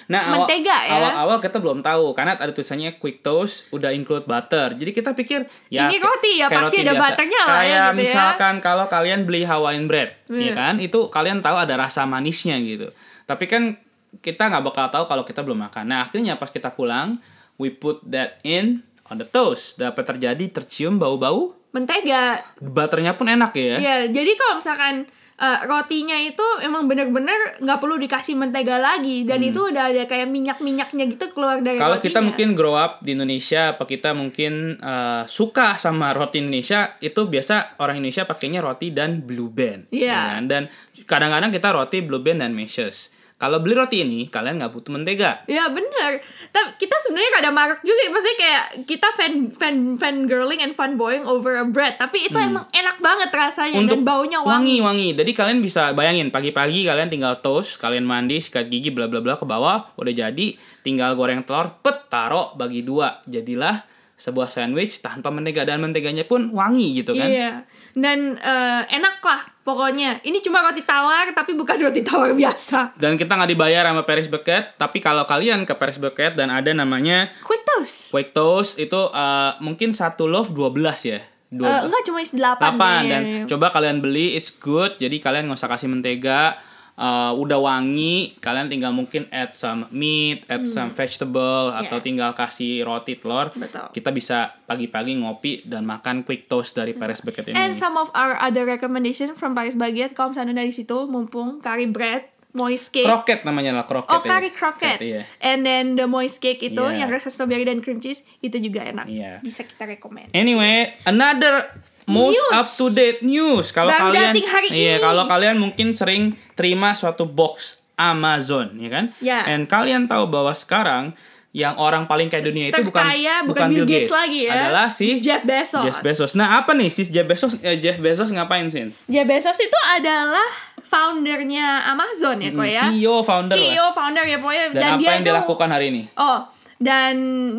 [0.07, 0.93] Nah, awal, Mentega ya?
[0.95, 4.73] awal-awal kita belum tahu karena ada tulisannya quick toast udah include butter.
[4.73, 7.03] Jadi kita pikir ya Ini roti ya, pasti ada biasa.
[7.03, 7.91] butternya lah ya, Kayak gitu ya.
[7.99, 10.47] misalkan kalau kalian beli Hawaiian bread, Iya.
[10.47, 10.75] ya kan?
[10.79, 12.95] Itu kalian tahu ada rasa manisnya gitu.
[13.25, 13.83] Tapi kan
[14.17, 15.85] kita nggak bakal tahu kalau kita belum makan.
[15.87, 17.19] Nah, akhirnya pas kita pulang,
[17.57, 19.75] we put that in on the toast.
[19.77, 22.41] Dapat terjadi tercium bau-bau mentega.
[22.57, 23.77] butternya pun enak ya.
[23.77, 24.95] Ya, jadi kalau misalkan
[25.37, 30.29] uh, rotinya itu emang bener-bener nggak perlu dikasih mentega lagi dan itu udah ada kayak
[30.29, 31.85] minyak-minyaknya gitu keluar dari Hmm.
[31.85, 36.97] Kalau kita mungkin grow up di Indonesia, apa kita mungkin uh, suka sama roti Indonesia,
[37.05, 39.93] itu biasa orang Indonesia pakainya roti dan blue band.
[39.93, 40.09] Iya.
[40.09, 40.45] ya kan?
[40.49, 40.63] Dan
[41.05, 43.13] kadang-kadang kita roti blue band dan meshes.
[43.37, 45.45] Kalau beli roti ini, kalian nggak butuh mentega.
[45.45, 46.25] Ya bener.
[46.49, 50.97] Tapi kita sebenarnya kada maruk juga, maksudnya kayak kita fan fan fan girling and fun
[50.97, 52.01] boying over a bread.
[52.01, 54.81] Tapi itu emang enak banget rasanya dan baunya wangi.
[54.81, 55.13] wangi.
[55.13, 59.37] Jadi kalian bisa bayangin pagi-pagi kalian tinggal toast, kalian mandi, sikat gigi, bla bla bla
[59.37, 63.85] ke bawah, udah jadi, tinggal goreng telur, pet, taruh bagi dua, jadilah
[64.17, 67.29] sebuah sandwich tanpa mentega dan menteganya pun wangi gitu kan.
[67.29, 67.53] Iya.
[67.97, 70.21] Dan eh, enak lah pokoknya.
[70.21, 72.93] Ini cuma roti tawar tapi bukan roti tawar biasa.
[73.01, 76.69] Dan kita nggak dibayar sama Paris Bucket, tapi kalau kalian ke Paris Bucket dan ada
[76.77, 78.13] namanya Quick toast.
[78.13, 80.77] Quick Toast itu uh, mungkin satu loaf 12
[81.09, 81.21] ya.
[81.47, 81.87] Eh, 12.
[81.89, 83.03] enggak cuma isi 8 8 deh.
[83.07, 86.59] dan coba kalian beli it's good jadi kalian nggak usah kasih mentega
[86.97, 92.83] uh, udah wangi kalian tinggal mungkin add some meat add some vegetable atau tinggal kasih
[92.83, 93.63] roti telur Hmm.
[93.63, 93.87] Betul.
[93.93, 98.09] kita bisa pagi-pagi ngopi dan makan quick toast dari Paris Bucket ini And some of
[98.13, 103.05] our other recommendation from Paris Baguette kalau misalnya dari situ mumpung curry bread, moist cake.
[103.05, 104.27] kroket namanya lah kroket Oh, ya.
[104.27, 105.01] curry croquette.
[105.01, 105.23] iya.
[105.39, 107.05] And then the moist cake itu Iya.
[107.05, 109.05] yang rasa strawberry dan cream cheese itu juga enak.
[109.07, 109.39] Iya.
[109.39, 110.33] Bisa kita rekomend.
[110.33, 111.61] Anyway, another
[112.07, 112.55] most News.
[112.55, 113.75] up to date news.
[113.75, 115.03] Kalau kalian hari iya, ini.
[115.03, 119.05] kalau kalian mungkin sering terima suatu box Amazon, ya kan?
[119.19, 119.43] Ya.
[119.49, 121.17] And kalian tahu bahwa sekarang
[121.57, 124.69] yang orang paling kaya dunia itu bukan Terkaya bukan Bill Gates lagi ya.
[124.69, 125.85] Adalah si Jeff Bezos.
[125.89, 126.33] Jeff Bezos.
[126.37, 128.93] Nah, apa nih si Jeff Bezos eh, Jeff Bezos ngapain sih?
[129.09, 130.45] Jeff Bezos itu adalah
[130.85, 132.83] foundernya Amazon ya kok ya.
[132.93, 133.65] CEO founder lah.
[133.73, 136.03] CEO founder ya pokoknya Dan, dan, apa dia yang itu dia lakukan hari ini?
[136.21, 136.39] Oh,
[136.77, 137.15] dan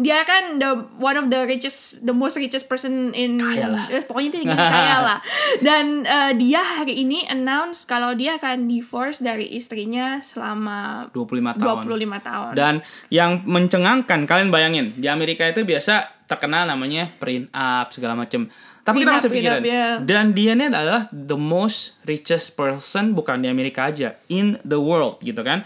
[0.06, 3.86] dia kan the one of the richest, the most richest person in Kaya lah.
[3.90, 5.20] eh, pokoknya dia kaya lah.
[5.58, 11.84] Dan eh, dia hari ini announce kalau dia akan divorce dari istrinya selama 25 tahun.
[11.90, 12.52] 25 tahun.
[12.54, 12.74] Dan
[13.10, 18.46] yang mencengangkan, kalian bayangin, di Amerika itu biasa terkenal namanya print up segala macam.
[18.86, 19.60] Tapi kita masih pikiran.
[19.60, 19.88] prenup, ya.
[20.00, 25.18] Dan dia ini adalah the most richest person bukan di Amerika aja, in the world
[25.26, 25.66] gitu kan.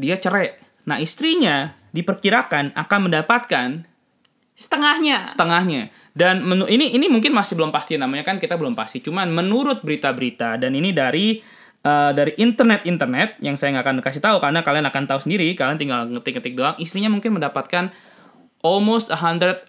[0.00, 0.56] Dia cerai.
[0.88, 3.68] Nah, istrinya diperkirakan akan mendapatkan
[4.52, 5.28] setengahnya.
[5.28, 5.88] setengahnya.
[6.12, 9.00] Dan menu ini ini mungkin masih belum pasti namanya kan kita belum pasti.
[9.00, 11.40] Cuman menurut berita-berita dan ini dari
[11.84, 15.48] eh, dari internet-internet yang saya nggak akan kasih tahu karena kalian akan tahu sendiri.
[15.56, 16.76] Kalian tinggal ngetik-ngetik doang.
[16.76, 17.88] Istrinya mungkin mendapatkan
[18.62, 19.66] almost 130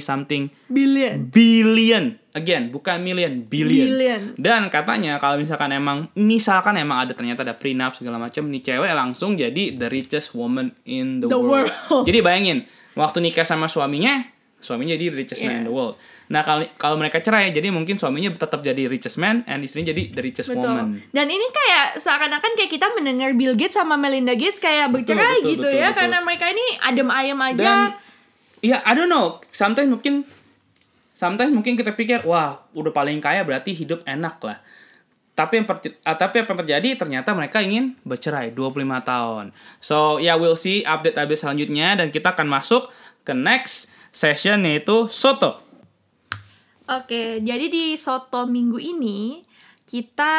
[0.00, 1.28] something Billion.
[1.28, 2.16] billion.
[2.30, 3.86] Again, bukan million, billion.
[3.90, 4.20] Billion.
[4.38, 8.90] Dan katanya kalau misalkan emang misalkan emang ada ternyata ada prenup segala macam, nih cewek
[8.90, 11.68] langsung jadi the richest woman in the, The world.
[11.90, 12.06] world.
[12.06, 12.58] Jadi bayangin,
[12.94, 14.24] waktu nikah sama suaminya
[14.60, 15.58] suaminya jadi the richest man Yeah.
[15.58, 15.96] in the world.
[16.28, 20.12] Nah kalau kalau mereka cerai, jadi mungkin suaminya tetap jadi richest man, and istrinya jadi
[20.12, 20.68] the richest Betul.
[20.68, 21.00] woman.
[21.10, 25.50] Dan ini kayak seakan-akan kayak kita mendengar Bill Gates sama Melinda Gates kayak bercerai betul,
[25.56, 25.98] gitu betul, ya betul.
[25.98, 27.58] karena mereka ini adem ayem aja.
[27.58, 27.88] Dan
[28.60, 30.24] ya I don't know, sometimes mungkin
[31.12, 34.58] sometimes mungkin kita pikir wah udah paling kaya berarti hidup enak lah.
[35.36, 35.66] Tapi yang
[36.04, 39.44] ah, tapi apa yang terjadi ternyata mereka ingin bercerai 25 tahun.
[39.80, 42.92] So ya we'll see update-update selanjutnya dan kita akan masuk
[43.24, 45.70] ke next session yaitu soto.
[46.90, 49.46] Oke, jadi di Soto minggu ini
[49.86, 50.34] kita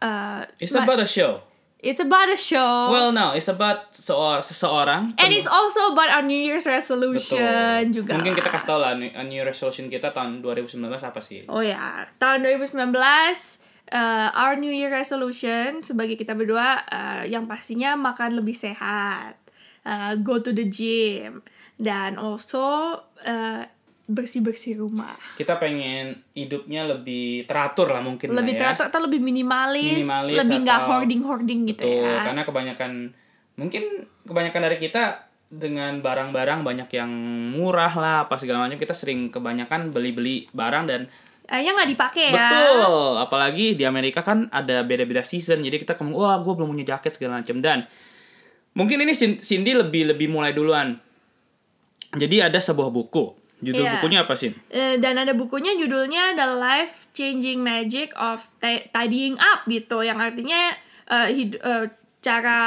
[0.00, 1.44] uh, It's about a show.
[1.82, 2.88] It's about a show.
[2.88, 5.18] Well no, it's about seor- seseorang.
[5.18, 8.16] and it's also about our New Year's resolution juga.
[8.16, 11.44] Mungkin kita kasih tau lah new new resolution kita tahun 2019 apa sih?
[11.50, 12.78] Oh ya, tahun 2019
[13.92, 19.36] uh, our New Year resolution sebagai kita berdua uh, yang pastinya makan lebih sehat,
[19.84, 21.42] uh, go to the gym,
[21.76, 23.62] dan also uh,
[24.04, 25.14] bersih-bersih rumah.
[25.34, 28.60] Kita pengen hidupnya lebih teratur lah mungkin Lebih lah ya.
[28.74, 32.20] teratur atau lebih minimalis, Minimalis lebih nggak hoarding-hoarding gitu Betul, ya.
[32.26, 32.90] karena kebanyakan
[33.52, 33.82] mungkin
[34.22, 35.02] kebanyakan dari kita
[35.46, 37.10] dengan barang-barang banyak yang
[37.52, 41.02] murah lah apa segala macam kita sering kebanyakan beli-beli barang dan
[41.44, 42.48] Eh, yang nggak dipakai ya.
[42.48, 42.88] betul
[43.18, 47.12] apalagi di Amerika kan ada beda-beda season jadi kita ngomong wah gue belum punya jaket
[47.12, 47.84] segala macam dan
[48.72, 50.96] mungkin ini Cin- Cindy lebih lebih mulai duluan
[52.10, 53.92] jadi ada sebuah buku judul Iya.
[53.96, 59.38] bukunya apa sih Eh, dan ada bukunya judulnya The Life Changing Magic of Ti- Tidying
[59.38, 60.02] Up gitu.
[60.02, 60.60] Yang artinya
[61.28, 61.86] hid- eh,
[62.18, 62.60] cara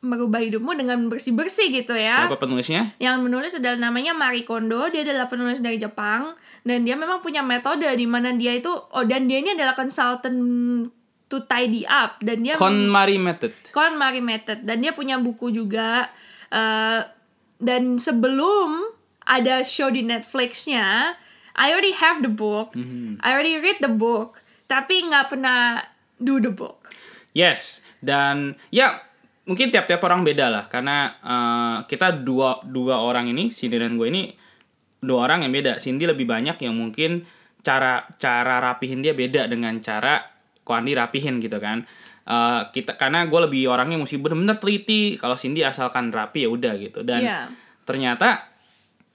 [0.00, 2.24] merubah hidupmu dengan bersih-bersih gitu ya.
[2.24, 2.96] siapa penulisnya?
[2.96, 6.32] Yang menulis adalah namanya Marie Kondo, dia adalah penulis dari Jepang.
[6.60, 10.40] Dan dia memang punya metode di mana dia itu oh dan dia ini adalah consultant
[11.26, 12.16] to tidy up.
[12.18, 13.52] Dan dia KonMari Method.
[13.68, 14.64] KonMari Method.
[14.64, 16.08] Dan dia punya buku juga.
[16.48, 17.00] Eh,
[17.56, 18.96] dan sebelum
[19.30, 21.14] ada show di Netflixnya
[21.54, 23.22] I already have the book Mhm.
[23.22, 24.34] I already read the book
[24.66, 25.78] tapi nggak pernah
[26.16, 26.90] do the book
[27.30, 29.06] Yes, dan ya
[29.46, 34.10] mungkin tiap-tiap orang beda lah karena eh, kita dua dua orang ini Cindy dan gue
[34.10, 34.34] ini
[34.98, 35.78] dua orang yang beda.
[35.78, 37.22] Cindy lebih banyak yang mungkin
[37.62, 40.26] cara cara rapihin dia beda dengan cara
[40.66, 41.86] Koandi rapihin gitu kan.
[42.26, 45.14] Eh, kita karena gue lebih orangnya mesti bener-bener teliti.
[45.14, 47.06] Kalau Cindy asalkan rapi ya udah gitu.
[47.06, 47.46] Dan Iya.
[47.86, 48.49] ternyata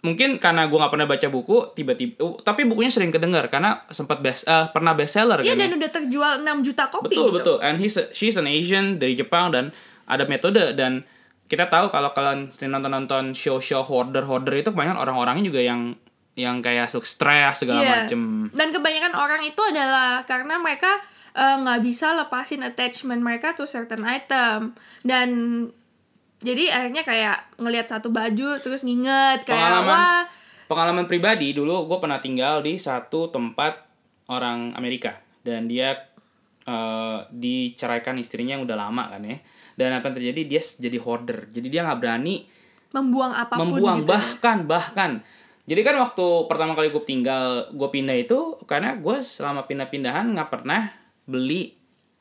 [0.05, 4.21] mungkin karena gue nggak pernah baca buku tiba-tiba uh, tapi bukunya sering kedengar karena sempat
[4.21, 5.63] best eh, pernah bestseller Iya kan ya.
[5.65, 7.35] dan udah terjual 6 juta kopi Betul gitu.
[7.35, 7.57] betul.
[7.59, 9.73] And he's a- she's an Asian dari Jepang dan
[10.05, 11.01] ada metode dan
[11.45, 15.97] kita tahu kalau kalian sering nonton-nonton show-show hoarder-hoarder itu kebanyakan orang-orangnya juga yang
[16.35, 17.91] yang kayak suka stres segala Iya.
[18.05, 18.21] macem.
[18.51, 20.99] Dan kebanyakan orang itu adalah karena mereka
[21.31, 25.29] eh, nggak bisa lepasin attachment mereka to certain item dan
[26.45, 29.89] jadi akhirnya kayak ngelihat satu baju terus nginget kayak Pengalaman.
[29.89, 30.23] wah
[30.65, 33.85] Pengalaman pribadi dulu gue pernah tinggal di satu tempat
[34.29, 35.93] orang Amerika dan dia
[36.65, 39.37] eh, diceraikan istrinya yang udah lama kan ya.
[39.75, 41.51] Dan apa yang terjadi dia jadi hoarder.
[41.53, 42.55] Jadi dia nggak berani
[42.95, 44.09] membuang apa pun membuang gitu.
[44.15, 45.11] bahkan bahkan
[45.67, 50.47] jadi kan waktu pertama kali gue tinggal gue pindah itu karena gue selama pindah-pindahan nggak
[50.47, 50.95] pernah
[51.27, 51.75] beli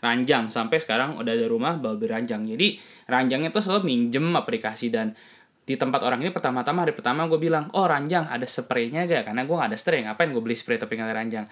[0.05, 0.53] ranjang.
[0.53, 2.45] Sampai sekarang udah ada rumah baru beli ranjang.
[2.45, 2.77] Jadi
[3.09, 4.93] ranjangnya tuh selalu minjem aplikasi.
[4.93, 5.17] Dan
[5.65, 9.49] di tempat orang ini pertama-tama hari pertama gue bilang oh ranjang ada spraynya gak karena
[9.49, 11.45] gue nggak ada spray ngapain gue beli spray tapi nggak ada ranjang?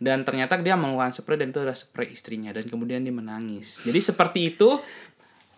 [0.00, 2.50] Dan ternyata dia mengeluarkan spray dan itu adalah spray istrinya.
[2.56, 3.84] Dan kemudian dia menangis.
[3.84, 4.80] Jadi seperti itu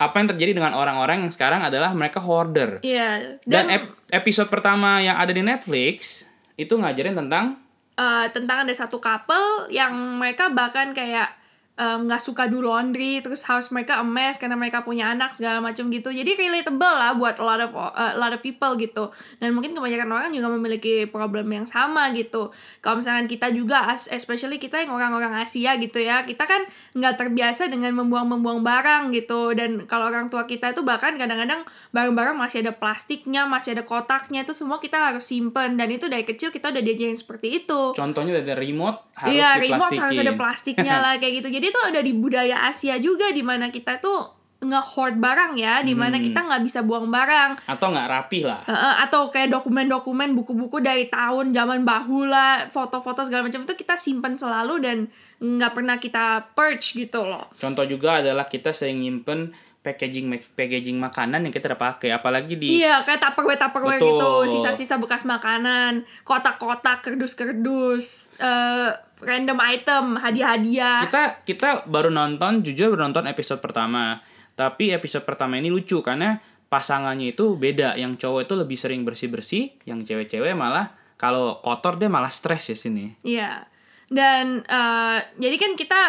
[0.00, 2.80] apa yang terjadi dengan orang-orang yang sekarang adalah mereka hoarder.
[2.80, 3.36] Iya.
[3.44, 6.24] dan Dan, ep- episode pertama yang ada di Netflix
[6.56, 7.60] itu ngajarin tentang
[8.00, 11.39] eh, tentang ada satu couple yang mereka bahkan kayak
[11.80, 15.88] nggak suka do laundry terus house mereka a mess karena mereka punya anak segala macam
[15.88, 16.12] gitu.
[16.12, 19.08] Jadi relatable lah buat a lot of a lot of people gitu.
[19.40, 22.52] Dan mungkin kebanyakan orang juga memiliki problem yang sama gitu.
[22.84, 27.72] Kalau misalkan kita juga especially kita yang orang-orang Asia gitu ya kita kan nggak terbiasa
[27.72, 29.56] dengan membuang-membuang barang gitu.
[29.56, 31.64] Dan kalau orang tua kita itu bahkan kadang-kadang
[31.96, 35.80] barang-barang masih ada plastiknya masih ada kotaknya itu semua kita harus simpen.
[35.80, 37.96] Dan itu dari kecil kita udah diajarin seperti itu.
[37.96, 41.48] Contohnya dari remote harus Iya, remote harus ada plastiknya lah kayak gitu.
[41.48, 44.20] Jadi itu ada di budaya Asia juga di mana kita tuh
[44.60, 46.26] nge-hoard barang ya, di mana Hmm.
[46.26, 47.64] kita nggak bisa buang barang.
[47.64, 53.48] atau nggak rapi lah eh, atau kayak dokumen-dokumen, buku-buku dari tahun zaman bahula, foto-foto segala
[53.48, 54.96] macam itu kita simpan selalu dan
[55.38, 57.48] nggak pernah kita purge gitu loh.
[57.56, 59.48] contoh juga adalah kita sering nyimpen
[59.80, 64.12] packaging packaging makanan yang kita udah pakai apalagi di Iya, kayak tupperware tupperware Betul.
[64.12, 71.06] gitu, sisa-sisa bekas makanan, kotak-kotak, kerdus-kerdus, eh, random item, hadiah-hadiah.
[71.08, 74.20] kita kita baru nonton jujur baru nonton episode pertama
[74.58, 76.36] tapi episode pertama ini lucu karena
[76.68, 82.00] pasangannya itu beda yang cowok itu lebih sering bersih bersih yang cewek-cewek malah kalau kotor
[82.00, 83.12] dia malah stres ya sini.
[83.26, 83.68] Iya.
[84.08, 86.00] Dan eh, jadi kan kita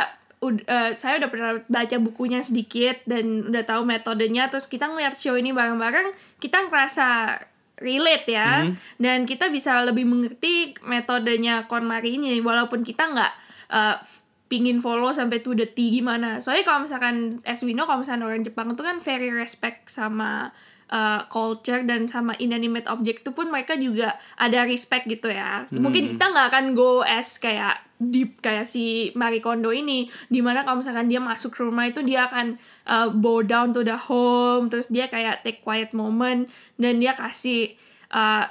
[0.42, 5.36] eh, saya udah pernah baca bukunya sedikit dan udah tahu metodenya terus kita ngeliat show
[5.36, 7.38] ini bareng-bareng kita ngerasa
[7.82, 8.70] relate ya.
[8.96, 13.34] Dan kita bisa lebih mengerti metodenya KonMari ini walaupun kita nggak
[14.00, 16.44] f- pingin follow sampai to the T gimana.
[16.44, 20.52] Soalnya kalau misalkan as we know kalau misalkan orang Jepang itu kan very respect sama
[20.92, 25.66] uh, culture dan sama inanimate object itu pun mereka juga ada respect gitu ya.
[25.72, 30.66] Mungkin kita nggak akan go as kayak deep kayak si Marie Kondo ini, di mana
[30.68, 32.58] kalau misalkan dia masuk ke rumah itu dia akan
[32.90, 36.50] uh, bow down to the home, terus dia kayak take quiet moment
[36.82, 37.78] dan dia kasih
[38.10, 38.50] uh,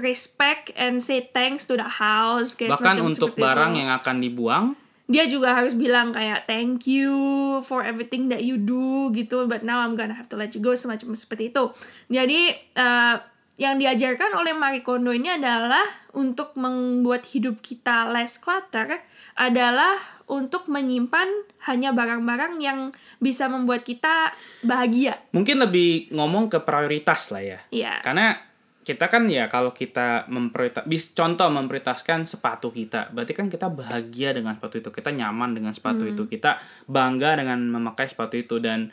[0.00, 4.66] respect and say thanks to the house kayak Bahkan untuk barang itu yang akan dibuang,
[5.08, 7.16] dia juga harus bilang kayak thank you
[7.64, 10.76] for everything that you do gitu but now I'm gonna have to let you go
[10.76, 11.72] semacam seperti itu
[12.12, 12.40] jadi
[12.76, 13.16] eh,
[13.58, 15.82] yang diajarkan oleh Marie Kondo ini adalah
[16.14, 19.02] untuk membuat hidup kita less clutter
[19.34, 19.98] adalah
[20.30, 21.26] untuk menyimpan
[21.66, 24.30] hanya barang-barang yang bisa membuat kita
[24.62, 27.58] bahagia mungkin lebih ngomong ke prioritas lah ya.
[27.74, 27.94] Iya.
[28.04, 28.47] Karena
[28.88, 34.32] kita kan ya kalau kita memprioritas, bis contoh memprioritaskan sepatu kita, berarti kan kita bahagia
[34.32, 36.16] dengan sepatu itu, kita nyaman dengan sepatu Hmm.
[36.16, 36.56] itu, kita
[36.88, 38.88] bangga dengan memakai sepatu itu dan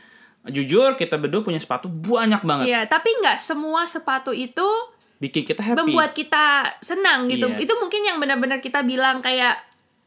[0.46, 4.68] jujur kita berdua punya sepatu banyak banget, Iya, tapi nggak semua sepatu itu
[5.16, 5.80] bikin kita happy.
[5.80, 7.48] membuat kita senang gitu.
[7.48, 7.64] Iya.
[7.64, 9.58] Itu mungkin yang benar-benar kita bilang kayak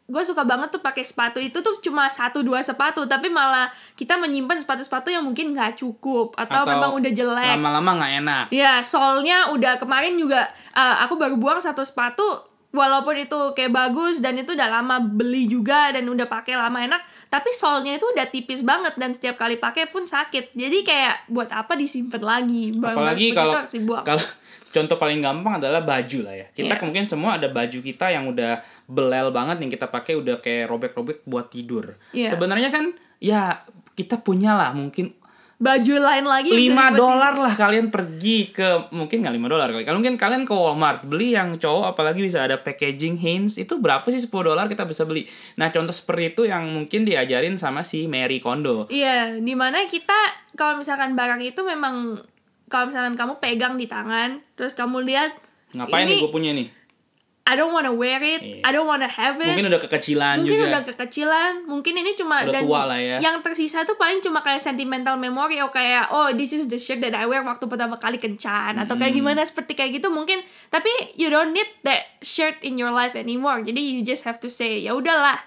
[0.09, 1.37] gue suka banget tuh pakai sepatu.
[1.37, 6.33] Itu tuh cuma satu dua sepatu tapi malah kita menyimpan sepatu-sepatu yang mungkin nggak cukup
[6.33, 7.55] atau, memang udah jelek.
[7.61, 8.45] Lama-lama nggak enak.
[8.49, 12.25] ya soalnya udah kemarin juga uh, aku baru buang satu sepatu
[12.73, 17.01] walaupun itu kayak bagus dan itu udah lama beli juga dan udah pakai lama enak
[17.33, 20.57] tapi solnya itu udah tipis banget dan setiap kali pakai pun sakit.
[20.57, 22.73] Jadi kayak buat apa disimpan lagi?
[22.81, 23.61] Apalagi kalau
[24.05, 24.25] kalau
[24.69, 26.47] contoh paling gampang adalah baju lah ya.
[26.53, 26.83] Kita Iya.
[26.85, 31.25] mungkin semua ada baju kita yang udah belel banget yang kita pakai udah kayak robek-robek
[31.25, 31.97] buat tidur.
[32.13, 32.33] Iya.
[32.33, 35.11] Sebenarnya kan ya kita punya lah mungkin
[35.59, 39.69] baju lain lagi 5 bisa dibuat- dolar lah kalian pergi ke mungkin nggak 5 dolar
[39.69, 39.83] kali.
[39.83, 44.07] Kalau mungkin kalian ke Walmart beli yang cowok apalagi bisa ada packaging Hanes itu berapa
[44.07, 45.27] sih 10 dolar kita bisa beli.
[45.59, 48.87] Nah, contoh seperti itu yang mungkin diajarin sama si Mary Kondo.
[48.87, 50.15] Iya, di mana kita
[50.55, 52.23] kalau misalkan barang itu memang
[52.69, 55.33] kalau misalkan kamu pegang di tangan, terus kamu lihat
[55.71, 56.69] Ngapain ini nih gue punya nih?
[57.43, 58.61] I don't wanna wear it, Iya.
[58.61, 59.49] I don't wanna have it.
[59.49, 60.69] Mungkin udah kekecilan Mungkin juga.
[60.69, 63.17] udah kekecilan, mungkin ini cuma Udah tua lah ya.
[63.19, 67.01] yang tersisa tuh paling cuma kayak sentimental memory oh kayak oh this is the shirt
[67.01, 69.25] that I wear waktu pertama kali kencan atau kayak Hmm.
[69.25, 73.61] gimana seperti kayak gitu mungkin tapi you don't need that shirt in your life anymore.
[73.61, 75.41] Jadi you just have to say ya udahlah.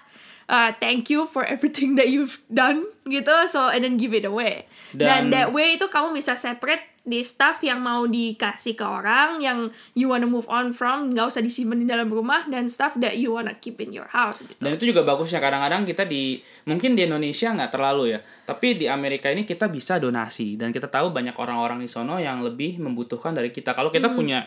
[0.44, 4.66] uh, thank you for everything that you've done gitu so and then give it away
[4.92, 9.38] dan, Dan- that way itu kamu bisa separate di stuff yang mau dikasih ke orang
[9.38, 13.14] yang you wanna move on from nggak usah disimpan di dalam rumah dan stuff that
[13.14, 14.54] you wanna keep in your house gitu.
[14.56, 18.86] Dan itu juga bagusnya kadang-kadang kita di mungkin di Indonesia nggak terlalu ya, tapi di
[18.86, 23.32] Amerika ini kita bisa donasi dan kita tahu banyak orang-orang di sono yang lebih membutuhkan
[23.32, 23.72] dari kita.
[23.72, 23.98] Kalau Hmm.
[23.98, 24.46] kita punya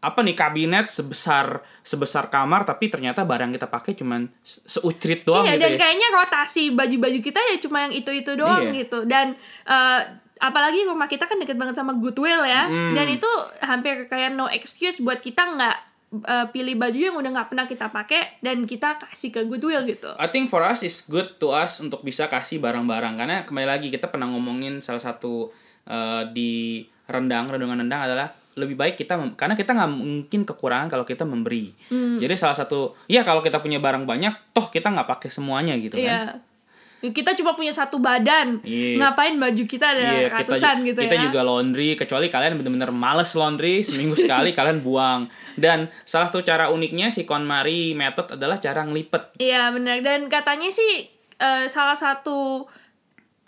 [0.00, 5.44] apa nih kabinet sebesar sebesar kamar tapi ternyata barang kita pakai cuman se- seucrit doang
[5.44, 5.78] iya gitu dan ya.
[5.78, 8.80] kayaknya rotasi baju-baju kita ya cuma yang itu-itu doang Iya.
[8.80, 10.00] gitu dan eh,
[10.40, 12.92] apalagi rumah kita kan deket banget sama Goodwill ya Hmm.
[12.92, 13.28] dan itu
[13.60, 15.76] hampir kayak no excuse buat kita nggak
[16.18, 20.10] eh, pilih baju yang udah nggak pernah kita pakai dan kita kasih ke Goodwill gitu
[20.16, 23.88] I think for us is good to us untuk bisa kasih barang-barang karena kembali lagi
[23.88, 25.52] kita pernah ngomongin salah satu
[25.84, 31.04] eh, di rendang rendungan rendang adalah lebih baik kita karena kita nggak mungkin kekurangan kalau
[31.04, 32.18] kita memberi Hmm.
[32.18, 35.94] jadi salah satu ya kalau kita punya barang banyak toh kita nggak pakai semuanya gitu
[35.94, 36.49] kan Iya.
[37.00, 38.60] Kita cuma punya satu badan.
[38.60, 39.00] Iya.
[39.00, 41.22] Ngapain baju kita ada kita, ratusan ju- gitu kita ya.
[41.28, 46.68] juga laundry kecuali kalian bener-bener males laundry seminggu sekali kalian buang dan salah satu cara
[46.68, 51.08] uniknya si KonMari method adalah cara ngelipet Iya benar dan katanya sih
[51.40, 52.68] eh, salah satu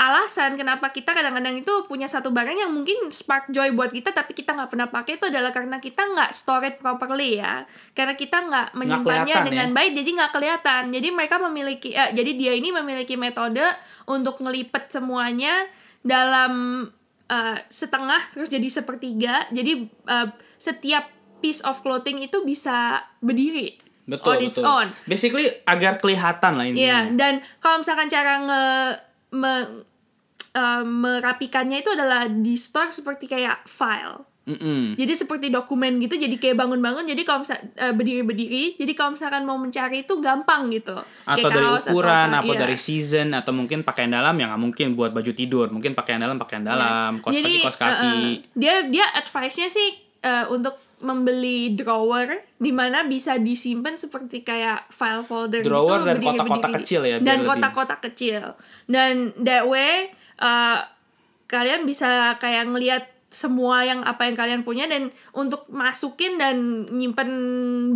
[0.02, 4.34] alasan kenapa kita kadang-kadang itu punya satu barang yang mungkin spark joy buat kita tapi
[4.34, 7.62] kita nggak pernah pakai itu adalah karena kita nggak store it properly ya.
[7.94, 9.74] Karena kita nggak menyimpannya dengan ya.
[9.78, 10.82] baik jadi nggak kelihatan.
[10.90, 13.62] Jadi mereka memiliki eh, jadi dia ini memiliki metode
[14.10, 15.70] untuk ngelipet semuanya
[16.02, 16.82] dalam
[17.30, 19.46] eh, setengah terus jadi sepertiga.
[19.54, 20.28] Jadi eh,
[20.58, 21.06] setiap
[21.38, 24.66] piece of clothing itu bisa berdiri betul on its betul.
[24.66, 24.86] own.
[25.06, 27.32] Basically agar kelihatan lah Iya, intinya dan
[27.62, 28.62] kalau misalkan cara nge
[29.38, 29.91] me-
[30.84, 34.28] merapikannya itu adalah di store seperti kayak file.
[34.42, 34.98] Mm-mm.
[34.98, 37.06] Jadi seperti dokumen gitu, jadi kayak bangun-bangun.
[37.06, 40.98] Jadi kalau misal eh, berdiri-berdiri, jadi kalau misalkan mau mencari itu gampang gitu.
[40.98, 42.60] atau Kayak dari kaos atau ukuran apa, atau iya.
[42.66, 46.42] dari season atau mungkin pakaian dalam yang nggak mungkin buat baju tidur mungkin pakaian dalam
[46.42, 47.46] pakaian dalam kaos Iya.
[47.46, 49.88] Jadi, kaki kaos kaki eh, dia dia advice-nya sih
[50.26, 56.16] eh, untuk membeli drawer di mana bisa disimpan seperti kayak file folder Drawer gitu dan
[56.22, 58.54] kotak-kotak kecil ya, dan kotak-kotak kecil
[58.86, 60.80] dan that way uh,
[61.50, 67.30] kalian bisa kayak ngelihat semua yang apa yang kalian punya dan untuk masukin dan nyimpen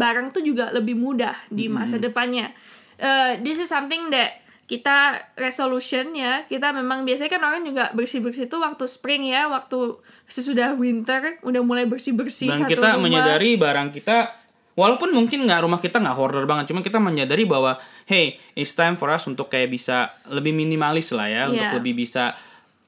[0.01, 2.57] barang tuh juga lebih mudah di masa depannya.
[2.97, 8.19] Uh, this is something that kita resolution ya kita memang biasanya kan orang juga bersih
[8.19, 9.95] bersih tuh waktu spring ya waktu
[10.27, 13.03] sesudah winter udah mulai bersih bersih dan satu kita rumah.
[13.07, 14.46] menyadari barang kita
[14.77, 17.75] walaupun mungkin nggak rumah kita nggak hoarder banget cuma kita menyadari bahwa
[18.05, 21.75] hey it's time for us untuk kayak bisa lebih minimalis lah ya untuk Iya.
[21.75, 22.37] lebih bisa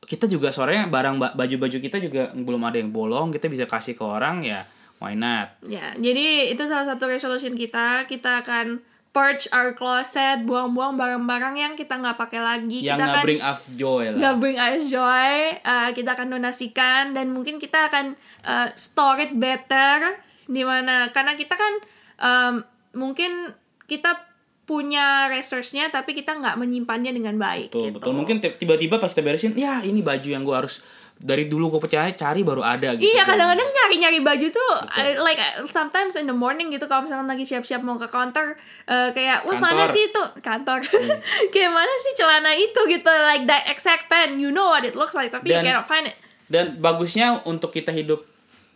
[0.00, 3.92] kita juga sorenya barang ba- baju-baju kita juga belum ada yang bolong kita bisa kasih
[3.92, 4.64] ke orang ya
[4.98, 8.04] why not Ya, jadi itu salah satu resolution kita.
[8.04, 12.82] Kita akan purge our closet, buang-buang barang-barang yang kita nggak pakai lagi.
[12.82, 15.32] yang kita akan bring us joy lah nggak bring us joy.
[15.60, 18.12] Uh, kita akan donasikan dan mungkin kita akan
[18.42, 20.18] uh, store it better.
[20.48, 21.72] Di mana karena kita kan
[22.18, 22.54] um,
[22.94, 23.52] mungkin
[23.84, 24.24] kita
[24.64, 27.68] punya resource-nya tapi kita nggak menyimpannya dengan baik.
[27.70, 27.96] betul gitu.
[27.98, 30.84] betul mungkin ti- tiba-tiba pas kita beresin ya ini baju yang gue harus
[31.16, 35.02] dari dulu gue percaya cari baru ada gitu Iya Dan- kadang-kadang nyari-nyari baju tuh Betul.
[35.02, 39.08] I- like sometimes in the morning gitu kalau misalkan lagi siap-siap mau ke kantor eh,
[39.10, 39.88] kayak wah mana Kantor.
[39.88, 40.78] sih itu kantor
[41.52, 45.12] kayak mana sih celana itu gitu like that exact pen you know what it looks
[45.12, 48.20] like tapi you Dan- cannot find it Dan bagusnya untuk kita hidup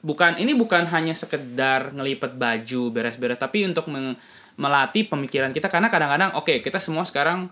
[0.03, 4.19] bukan ini bukan hanya sekedar ngelipet baju beres-beres tapi untuk meng-
[4.59, 5.71] melatih pemikiran kita.
[5.73, 7.49] Karena kadang-kadang oke kita semua sekarang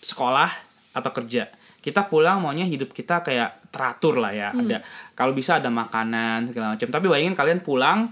[0.00, 0.48] sekolah
[0.96, 1.50] atau kerja.
[1.82, 4.50] Kita pulang maunya hidup kita kayak teratur lah ya.
[4.50, 4.82] Ada
[5.14, 6.88] kalau bisa ada makanan segala macam.
[6.88, 8.10] Tapi bayangin kalian pulang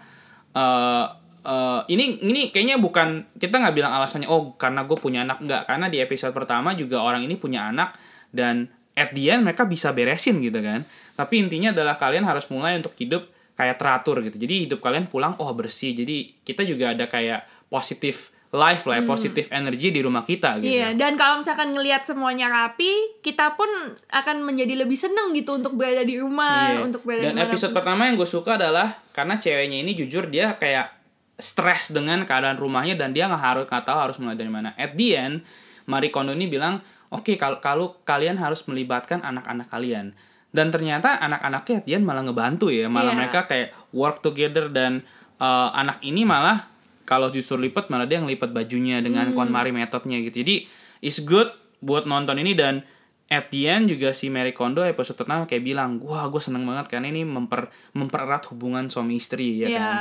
[0.54, 1.06] eh
[1.42, 5.42] eh, ini ini kayaknya bukan kita nggak bilang alasannya oh karena gue punya anak.
[5.42, 7.98] Nggak karena di episode pertama juga orang ini punya anak
[8.30, 10.86] dan at the end mereka bisa beresin gitu kan.
[11.18, 15.38] Tapi intinya adalah kalian harus mulai untuk hidup kayak teratur gitu jadi hidup kalian pulang
[15.38, 20.22] oh bersih jadi kita juga ada kayak positif life lah ya, positif energi di rumah
[20.22, 23.66] kita gitu Iya, dan kalau misalkan ngelihat semuanya rapi, kita pun
[24.14, 26.86] akan menjadi lebih seneng gitu untuk berada di rumah, Iya.
[26.86, 30.94] untuk berada Dan episode pertama yang gue suka adalah karena ceweknya ini jujur dia kayak
[31.34, 34.70] stres dengan keadaan rumahnya dan dia nggak harus nggak tahu harus mulai dari mana.
[34.78, 35.42] At the end,
[35.90, 36.78] Marie Kondo ini bilang,
[37.10, 40.14] oke kalau kalau kalian harus melibatkan anak-anak kalian.
[40.54, 43.18] Dan ternyata anak-anaknya end malah ngebantu ya, malah Iya.
[43.18, 45.02] mereka kayak work together dan
[45.36, 46.70] uh, anak ini malah
[47.02, 49.36] kalau justru lipat malah dia ngelipet bajunya dengan Hmm.
[49.36, 50.40] KonMari metodenya gitu.
[50.40, 50.64] Jadi
[51.00, 51.50] is good
[51.80, 52.86] buat nonton ini dan
[53.26, 56.86] at the end juga si Mary Kondo episode pertama kayak bilang, wah gue seneng banget
[56.88, 59.80] karena ini memper mempererat hubungan suami istri ya Iya.
[59.80, 59.96] kan.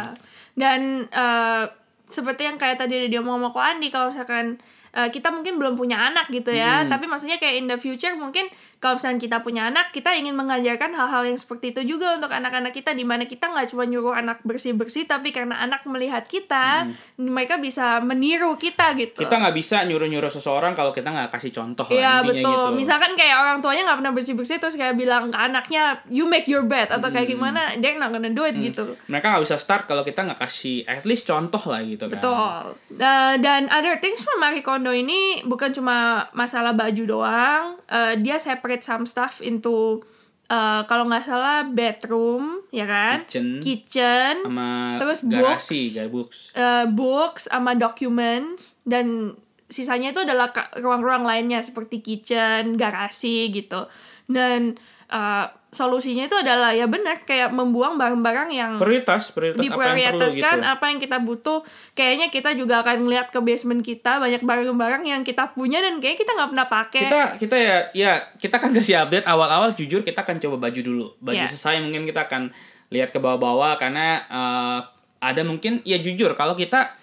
[0.54, 1.64] Dan eh,
[2.06, 4.62] seperti yang kayak tadi dia mau sama Ko Andi kalau misalkan
[4.94, 6.88] eh, kita mungkin belum punya anak gitu ya, Hmm.
[6.88, 8.46] tapi maksudnya kayak in the future mungkin
[8.84, 12.70] kalau misalkan kita punya anak, kita ingin mengajarkan hal-hal yang seperti itu juga untuk anak-anak
[12.70, 17.56] kita di mana kita nggak cuma nyuruh anak bersih-bersih tapi karena anak melihat kita, mereka
[17.58, 19.16] bisa meniru kita gitu.
[19.16, 19.24] Hmm.
[19.24, 22.44] Kita nggak bisa nyuruh-nyuruh seseorang kalau kita nggak kasih contoh lah Iya betul.
[22.44, 22.52] gitu.
[22.76, 26.44] Misalkan kayak orang tuanya nggak pernah bersih bersih terus kayak bilang ke anaknya you make
[26.46, 27.40] your bed atau kayak Hmm.
[27.40, 29.00] gimana, they're not gonna do it gitu.
[29.08, 32.18] Mereka nggak bisa start kalau kita nggak kasih at least contoh lah gitu kan.
[32.18, 32.60] Betul.
[32.92, 37.64] Da- dan other things from Marie Kondo ini bukan cuma masalah baju doang.
[37.86, 40.02] Eh, dia separate some stuff into
[40.48, 43.30] eh, kalau nggak salah bedroom, ya kan?
[43.30, 43.62] Kitchen.
[43.62, 46.10] Kitchen, Sama Terus garasi, books.
[46.10, 46.38] books.
[46.54, 53.90] eh, books, sama documents dan sisanya itu adalah ruang-ruang lainnya seperti kitchen, garasi gitu.
[54.26, 54.78] Dan
[55.14, 60.22] eh, solusinya itu adalah ya benar kayak membuang barang-barang yang Prioritas, prioritas apa yang perlu
[60.22, 60.74] diprioritaskan gitu.
[60.78, 61.60] apa yang kita butuh.
[61.98, 66.20] Kayaknya kita juga akan ngeliat ke basement kita banyak barang-barang yang kita punya dan kayaknya
[66.22, 67.02] kita nggak pernah pakai.
[67.10, 69.26] Kita kita ya ya kita kan kasih update.
[69.26, 71.06] Awal-awal jujur kita akan coba baju dulu.
[71.18, 71.50] Baju Iya.
[71.50, 72.54] selesai mungkin kita akan
[72.94, 74.80] lihat ke bawah-bawah karena eh,
[75.24, 76.94] ada mungkin ya jujur kalau kita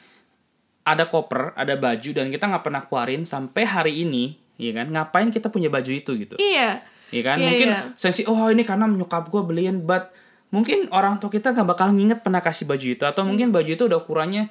[0.87, 4.87] ada koper ada baju dan kita nggak pernah keluarin sampai hari ini ya kan?
[4.95, 6.39] Ngapain kita punya baju itu gitu?
[6.39, 7.81] Iya ya kan Iya, mungkin iya.
[7.95, 10.11] sensi oh ini karena nyokap gue beliin but
[10.51, 13.85] mungkin orang tua kita nggak bakal nginget pernah kasih baju itu atau mungkin baju itu
[13.87, 14.51] udah ukurannya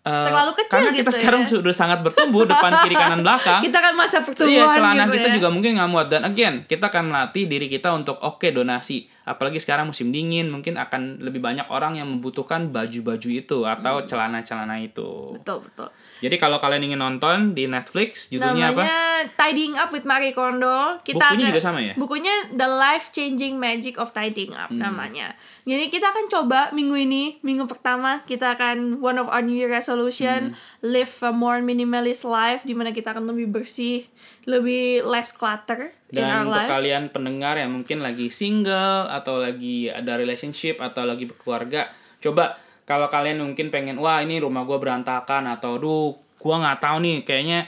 [0.00, 1.48] eh, Terlalu kecil karena kita gitu sekarang ya.
[1.54, 5.28] sudah sangat bertumbuh depan kiri kanan belakang kita kan masa pertumbuhan Iya celana gitu kita
[5.28, 5.34] ya.
[5.38, 9.56] juga mungkin nggak muat dan again kita akan melatih diri kita untuk oke donasi apalagi
[9.56, 14.04] sekarang musim dingin mungkin akan lebih banyak orang yang membutuhkan baju-baju itu atau Hmm.
[14.04, 18.98] celana-celana itu betul betul jadi kalau kalian ingin nonton di Netflix judulnya apa namanya
[19.30, 21.94] Tidying Up with Marie Kondo kita Bukunya akan- juga sama ya?
[21.94, 24.82] bukunya The Life Changing Magic of Tidying Up Hmm.
[24.82, 29.54] namanya jadi kita akan coba minggu ini minggu pertama kita akan one of our New
[29.54, 30.58] Year resolution Hmm.
[30.82, 34.10] live a more minimalist life di mana kita akan lebih bersih
[34.42, 36.70] lebih less clutter dan untuk life?
[36.70, 41.90] kalian pendengar yang mungkin lagi single atau lagi ada relationship atau lagi berkeluarga
[42.20, 46.96] Coba kalau kalian mungkin pengen wah ini rumah gua berantakan atau duh gua nggak tahu
[47.00, 47.60] nih kayaknya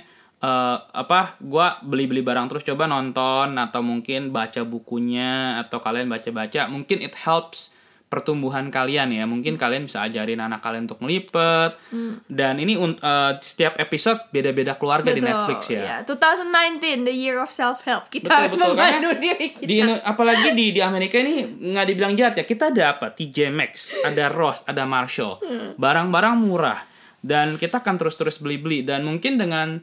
[0.45, 6.69] eh, apa gua beli-beli barang terus coba nonton atau mungkin baca bukunya atau kalian baca-baca
[6.69, 7.73] mungkin it helps
[8.13, 9.25] pertumbuhan kalian ya.
[9.25, 11.81] Mungkin kalian bisa ajarin anak kalian untuk ngelipet.
[12.29, 15.81] Dan ini eh, setiap episode beda-beda keluarga di Betul, Netflix ya.
[15.81, 15.97] Ya.
[16.05, 18.13] 2019 the year of self help.
[18.13, 19.65] Kita Betul, harus betul, membantu karena diri kita.
[19.65, 22.45] di apalagi di di Amerika ini nggak dibilang jahat ya.
[22.45, 23.17] Kita ada apa?
[23.17, 25.41] TJ Maxx ada Ross ada Marshall.
[25.81, 26.85] Barang-barang murah.
[27.23, 28.83] Dan kita akan terus-terus beli-beli.
[28.85, 29.81] Dan mungkin dengan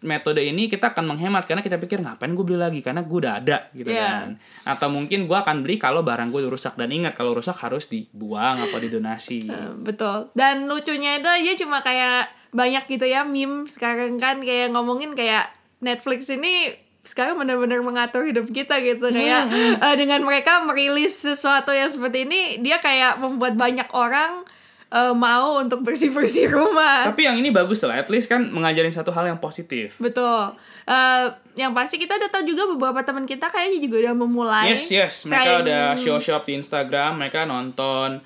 [0.00, 2.80] metode ini kita akan menghemat karena kita pikir ngapain gue beli lagi?
[2.80, 4.04] Karena gue udah ada gitu Iya.
[4.04, 4.28] kan.
[4.64, 6.76] Atau mungkin gue akan beli kalau barang gue rusak.
[6.76, 9.48] Dan ingat kalau rusak harus dibuang apa didonasi.
[9.88, 10.28] Betul.
[10.32, 14.40] Dan lucunya itu aja cuma kayak banyak gitu ya meme sekarang kan.
[14.40, 19.08] Kayak ngomongin kayak Netflix ini sekarang benar-benar mengatur hidup kita gitu.
[19.08, 19.48] Kayak
[19.80, 24.44] eh, dengan mereka merilis sesuatu yang seperti ini dia kayak membuat banyak orang
[24.90, 27.06] eh, mau untuk bersih-bersih rumah.
[27.06, 30.54] tapi yang ini bagus lah at least kan mengajarin satu hal yang positif Betul.
[30.90, 34.74] Eh, yang pasti kita udah tahu juga beberapa teman kita kayaknya juga udah memulai.
[34.74, 35.14] Yes, yes.
[35.28, 38.18] Mereka Kayak- udah show-show up di Instagram, mereka nonton.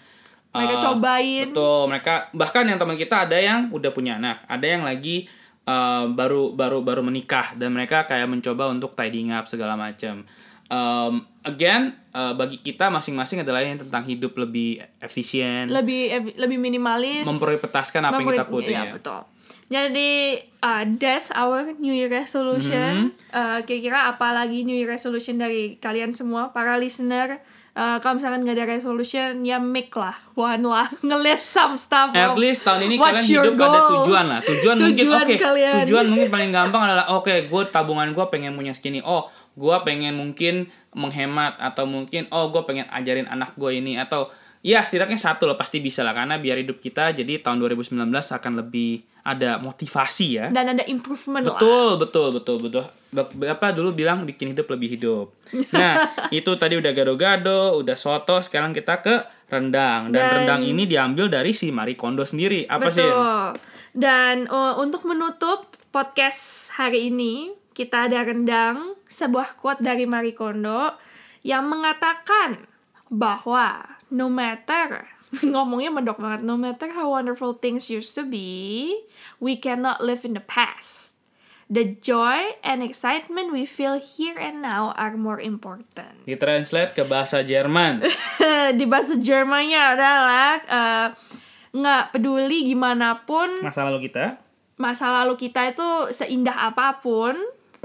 [0.54, 1.50] Mereka uh, cobain.
[1.50, 5.26] Betul, mereka bahkan yang teman kita ada yang udah punya anak, ada yang lagi
[5.66, 10.22] uh, baru baru baru menikah dan mereka kayak mencoba untuk tidying up segala macam.
[10.70, 16.56] Um, again, uh, bagi kita masing-masing adalah yang tentang hidup lebih efisien, lebih ev- lebih
[16.62, 17.26] minimalis.
[17.26, 18.70] memprioritaskan apa yang kita punya.
[18.70, 19.20] iya, betul.
[19.64, 23.10] Jadi uh, that's our New Year resolution.
[23.10, 23.32] Mm-hmm.
[23.32, 27.40] Uh, kira-kira apa lagi New Year resolution dari kalian semua para listener?
[27.74, 32.14] Uh, kalau misalkan nggak ada resolution, ya make lah, one lah, ngelist some stuff.
[32.14, 34.06] At least tahun ini kalian hidup ada goals.
[34.06, 34.40] tujuan lah.
[34.46, 35.36] Tujuan, mungkin Tujuan oke.
[35.42, 35.82] kalian.
[35.82, 39.02] Tujuan mungkin paling gampang adalah oke, gue tabungan gue pengen punya segini.
[39.02, 44.30] Oh, gue pengen mungkin menghemat atau mungkin oh gue pengen ajarin anak gue ini atau
[44.64, 48.52] ya setidaknya satu lah pasti bisa lah karena biar hidup kita jadi tahun 2019 akan
[48.64, 50.46] lebih ada motivasi ya.
[50.52, 51.56] dan ada improvement lah.
[51.56, 52.84] Betul, betul, betul, betul.
[53.08, 55.32] Bap- Bapak dulu bilang bikin hidup lebih hidup.
[55.72, 60.12] Nah, itu tadi udah gado-gado, udah soto, sekarang kita ke rendang.
[60.12, 62.68] Dan, Dan- rendang ini diambil dari si Marie Kondo sendiri.
[62.68, 63.00] Apa sih?
[63.00, 63.56] Betul.
[63.96, 70.94] Dan uh, untuk menutup podcast hari ini, kita ada rendang sebuah quote dari Marie Kondo
[71.42, 72.64] yang mengatakan
[73.10, 75.10] bahwa no matter
[75.44, 78.94] ngomongnya mendok banget no matter how wonderful things used to be
[79.42, 81.18] we cannot live in the past
[81.66, 87.42] the joy and excitement we feel here and now are more important Ditranslate ke bahasa
[87.42, 88.04] Jerman.
[88.78, 91.06] di bahasa Jermannya adalah eh,
[91.74, 94.38] nggak peduli gimana pun Masa lalu kita.
[94.74, 97.34] masa lalu kita itu seindah apa pun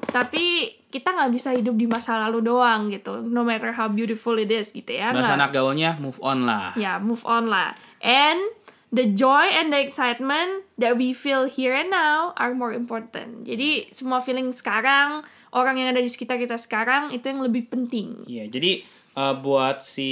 [0.08, 3.22] tapi kita nggak bisa hidup di masa lalu doang gitu.
[3.22, 5.14] No matter how beautiful it is gitu ya.
[5.14, 6.74] Bahasa anak gaulnya move on lah.
[6.80, 7.78] ya move on lah.
[8.02, 8.40] And
[8.90, 13.46] the joy and the excitement that we feel here and now are more important.
[13.46, 15.22] Jadi semua feeling sekarang
[15.54, 18.26] orang yang ada di sekitar kita sekarang itu yang lebih penting.
[18.26, 18.82] Iya, jadi
[19.14, 20.10] eh, buat si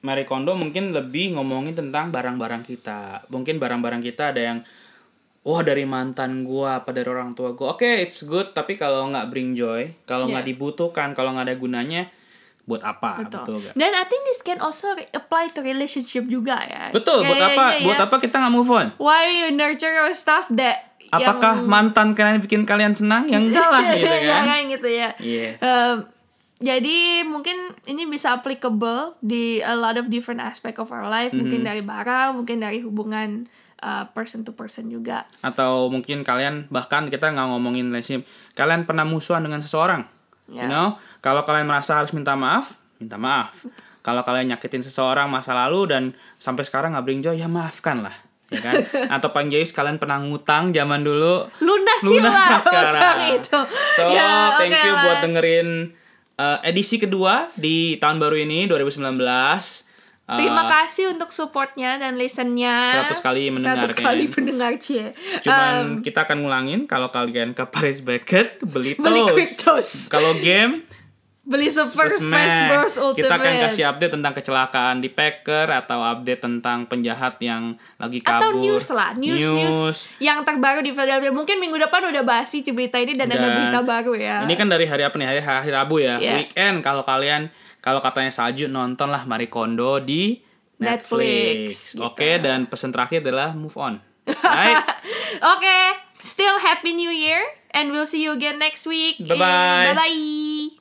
[0.00, 3.28] Marie Kondo mungkin lebih ngomongin tentang barang-barang kita.
[3.28, 4.58] Mungkin barang-barang kita ada yang
[5.48, 7.72] wah dari mantan gua apa dari orang tua gua.
[7.72, 10.52] Oke, it's good, tapi kalau nggak bring joy, kalau nggak Yeah.
[10.52, 12.02] dibutuhkan, kalau nggak ada gunanya,
[12.62, 13.24] buat apa?
[13.24, 13.56] Betul, Betul.
[13.62, 13.74] nggak?
[13.74, 16.92] Dan I think this can also apply to relationship juga ya.
[16.92, 17.64] Betul, Ya, buat ya, apa?
[17.72, 18.04] ya, Buat ya.
[18.04, 18.86] apa kita nggak move on?
[19.00, 23.24] Why you nurture your stuff that Apakah yang mantan kalian bikin kalian senang?
[23.24, 24.44] Yang enggak lah gitu kan.
[24.68, 25.08] gitu ya.
[25.16, 25.50] Iya.
[25.58, 25.96] Um,
[26.58, 31.32] jadi mungkin ini bisa applicable di a lot of different aspect of our life.
[31.32, 31.70] Mungkin Mm-hmm.
[31.72, 35.24] dari barang, mungkin dari hubungan uh, person to person juga.
[35.40, 40.06] Atau mungkin kalian bahkan kita nggak ngomongin relationship, kalian pernah musuhan dengan seseorang.
[40.46, 40.66] You Ya.
[40.66, 40.86] know,
[41.20, 43.52] kalau kalian merasa harus minta maaf, minta maaf.
[43.98, 46.02] Kalau kalian nyakitin seseorang masa lalu dan
[46.36, 48.16] sampai sekarang nggak bring joy, ya maafkan lah.
[48.48, 48.80] Ya kan?
[49.20, 51.44] Atau paling jauh sekalian pernah ngutang zaman dulu.
[51.60, 53.16] Lunasi Lunas lah lah sekarang.
[53.36, 53.58] itu.
[53.92, 55.02] So, Ya, thank oke you lah.
[55.04, 55.68] buat dengerin
[56.40, 59.12] uh, edisi kedua di tahun baru ini 2019.
[60.28, 63.08] Terima kasih untuk supportnya dan listennya.
[63.08, 65.16] 100 kali mendengar 100 kali mendengar cie.
[65.40, 69.08] Cuman kita akan ngulangin kalau kalian ke Paris Beckett beli toast.
[69.08, 69.88] Beli Cryptos.
[70.12, 70.84] Kalau game
[71.48, 73.24] Beli Super Smash Bros Ultimate.
[73.24, 78.52] Kita akan kasih update tentang kecelakaan di Packer atau update tentang penjahat yang lagi kabur.
[78.52, 82.60] atau news lah news, news yang terbaru di Philadelphia mungkin minggu depan udah bahas sih
[82.68, 85.24] berita ini dan, ada Dan berita baru ya Ini kan dari hari apa nih?
[85.24, 86.20] Hari, hari Rabu ya.
[86.20, 86.36] Iya.
[86.36, 87.48] Weekend kalau kalian
[87.88, 90.44] kalau katanya salju nontonlah Marie Kondo di
[90.76, 91.08] Netflix.
[91.08, 92.04] Netflix, gitu.
[92.04, 94.04] Oke, dan pesan terakhir adalah move on.
[94.44, 94.84] Right?
[95.40, 95.78] oke
[96.20, 97.40] still happy new year
[97.72, 99.96] and we'll see you again next week Bye-bye.
[99.96, 100.77] bye bye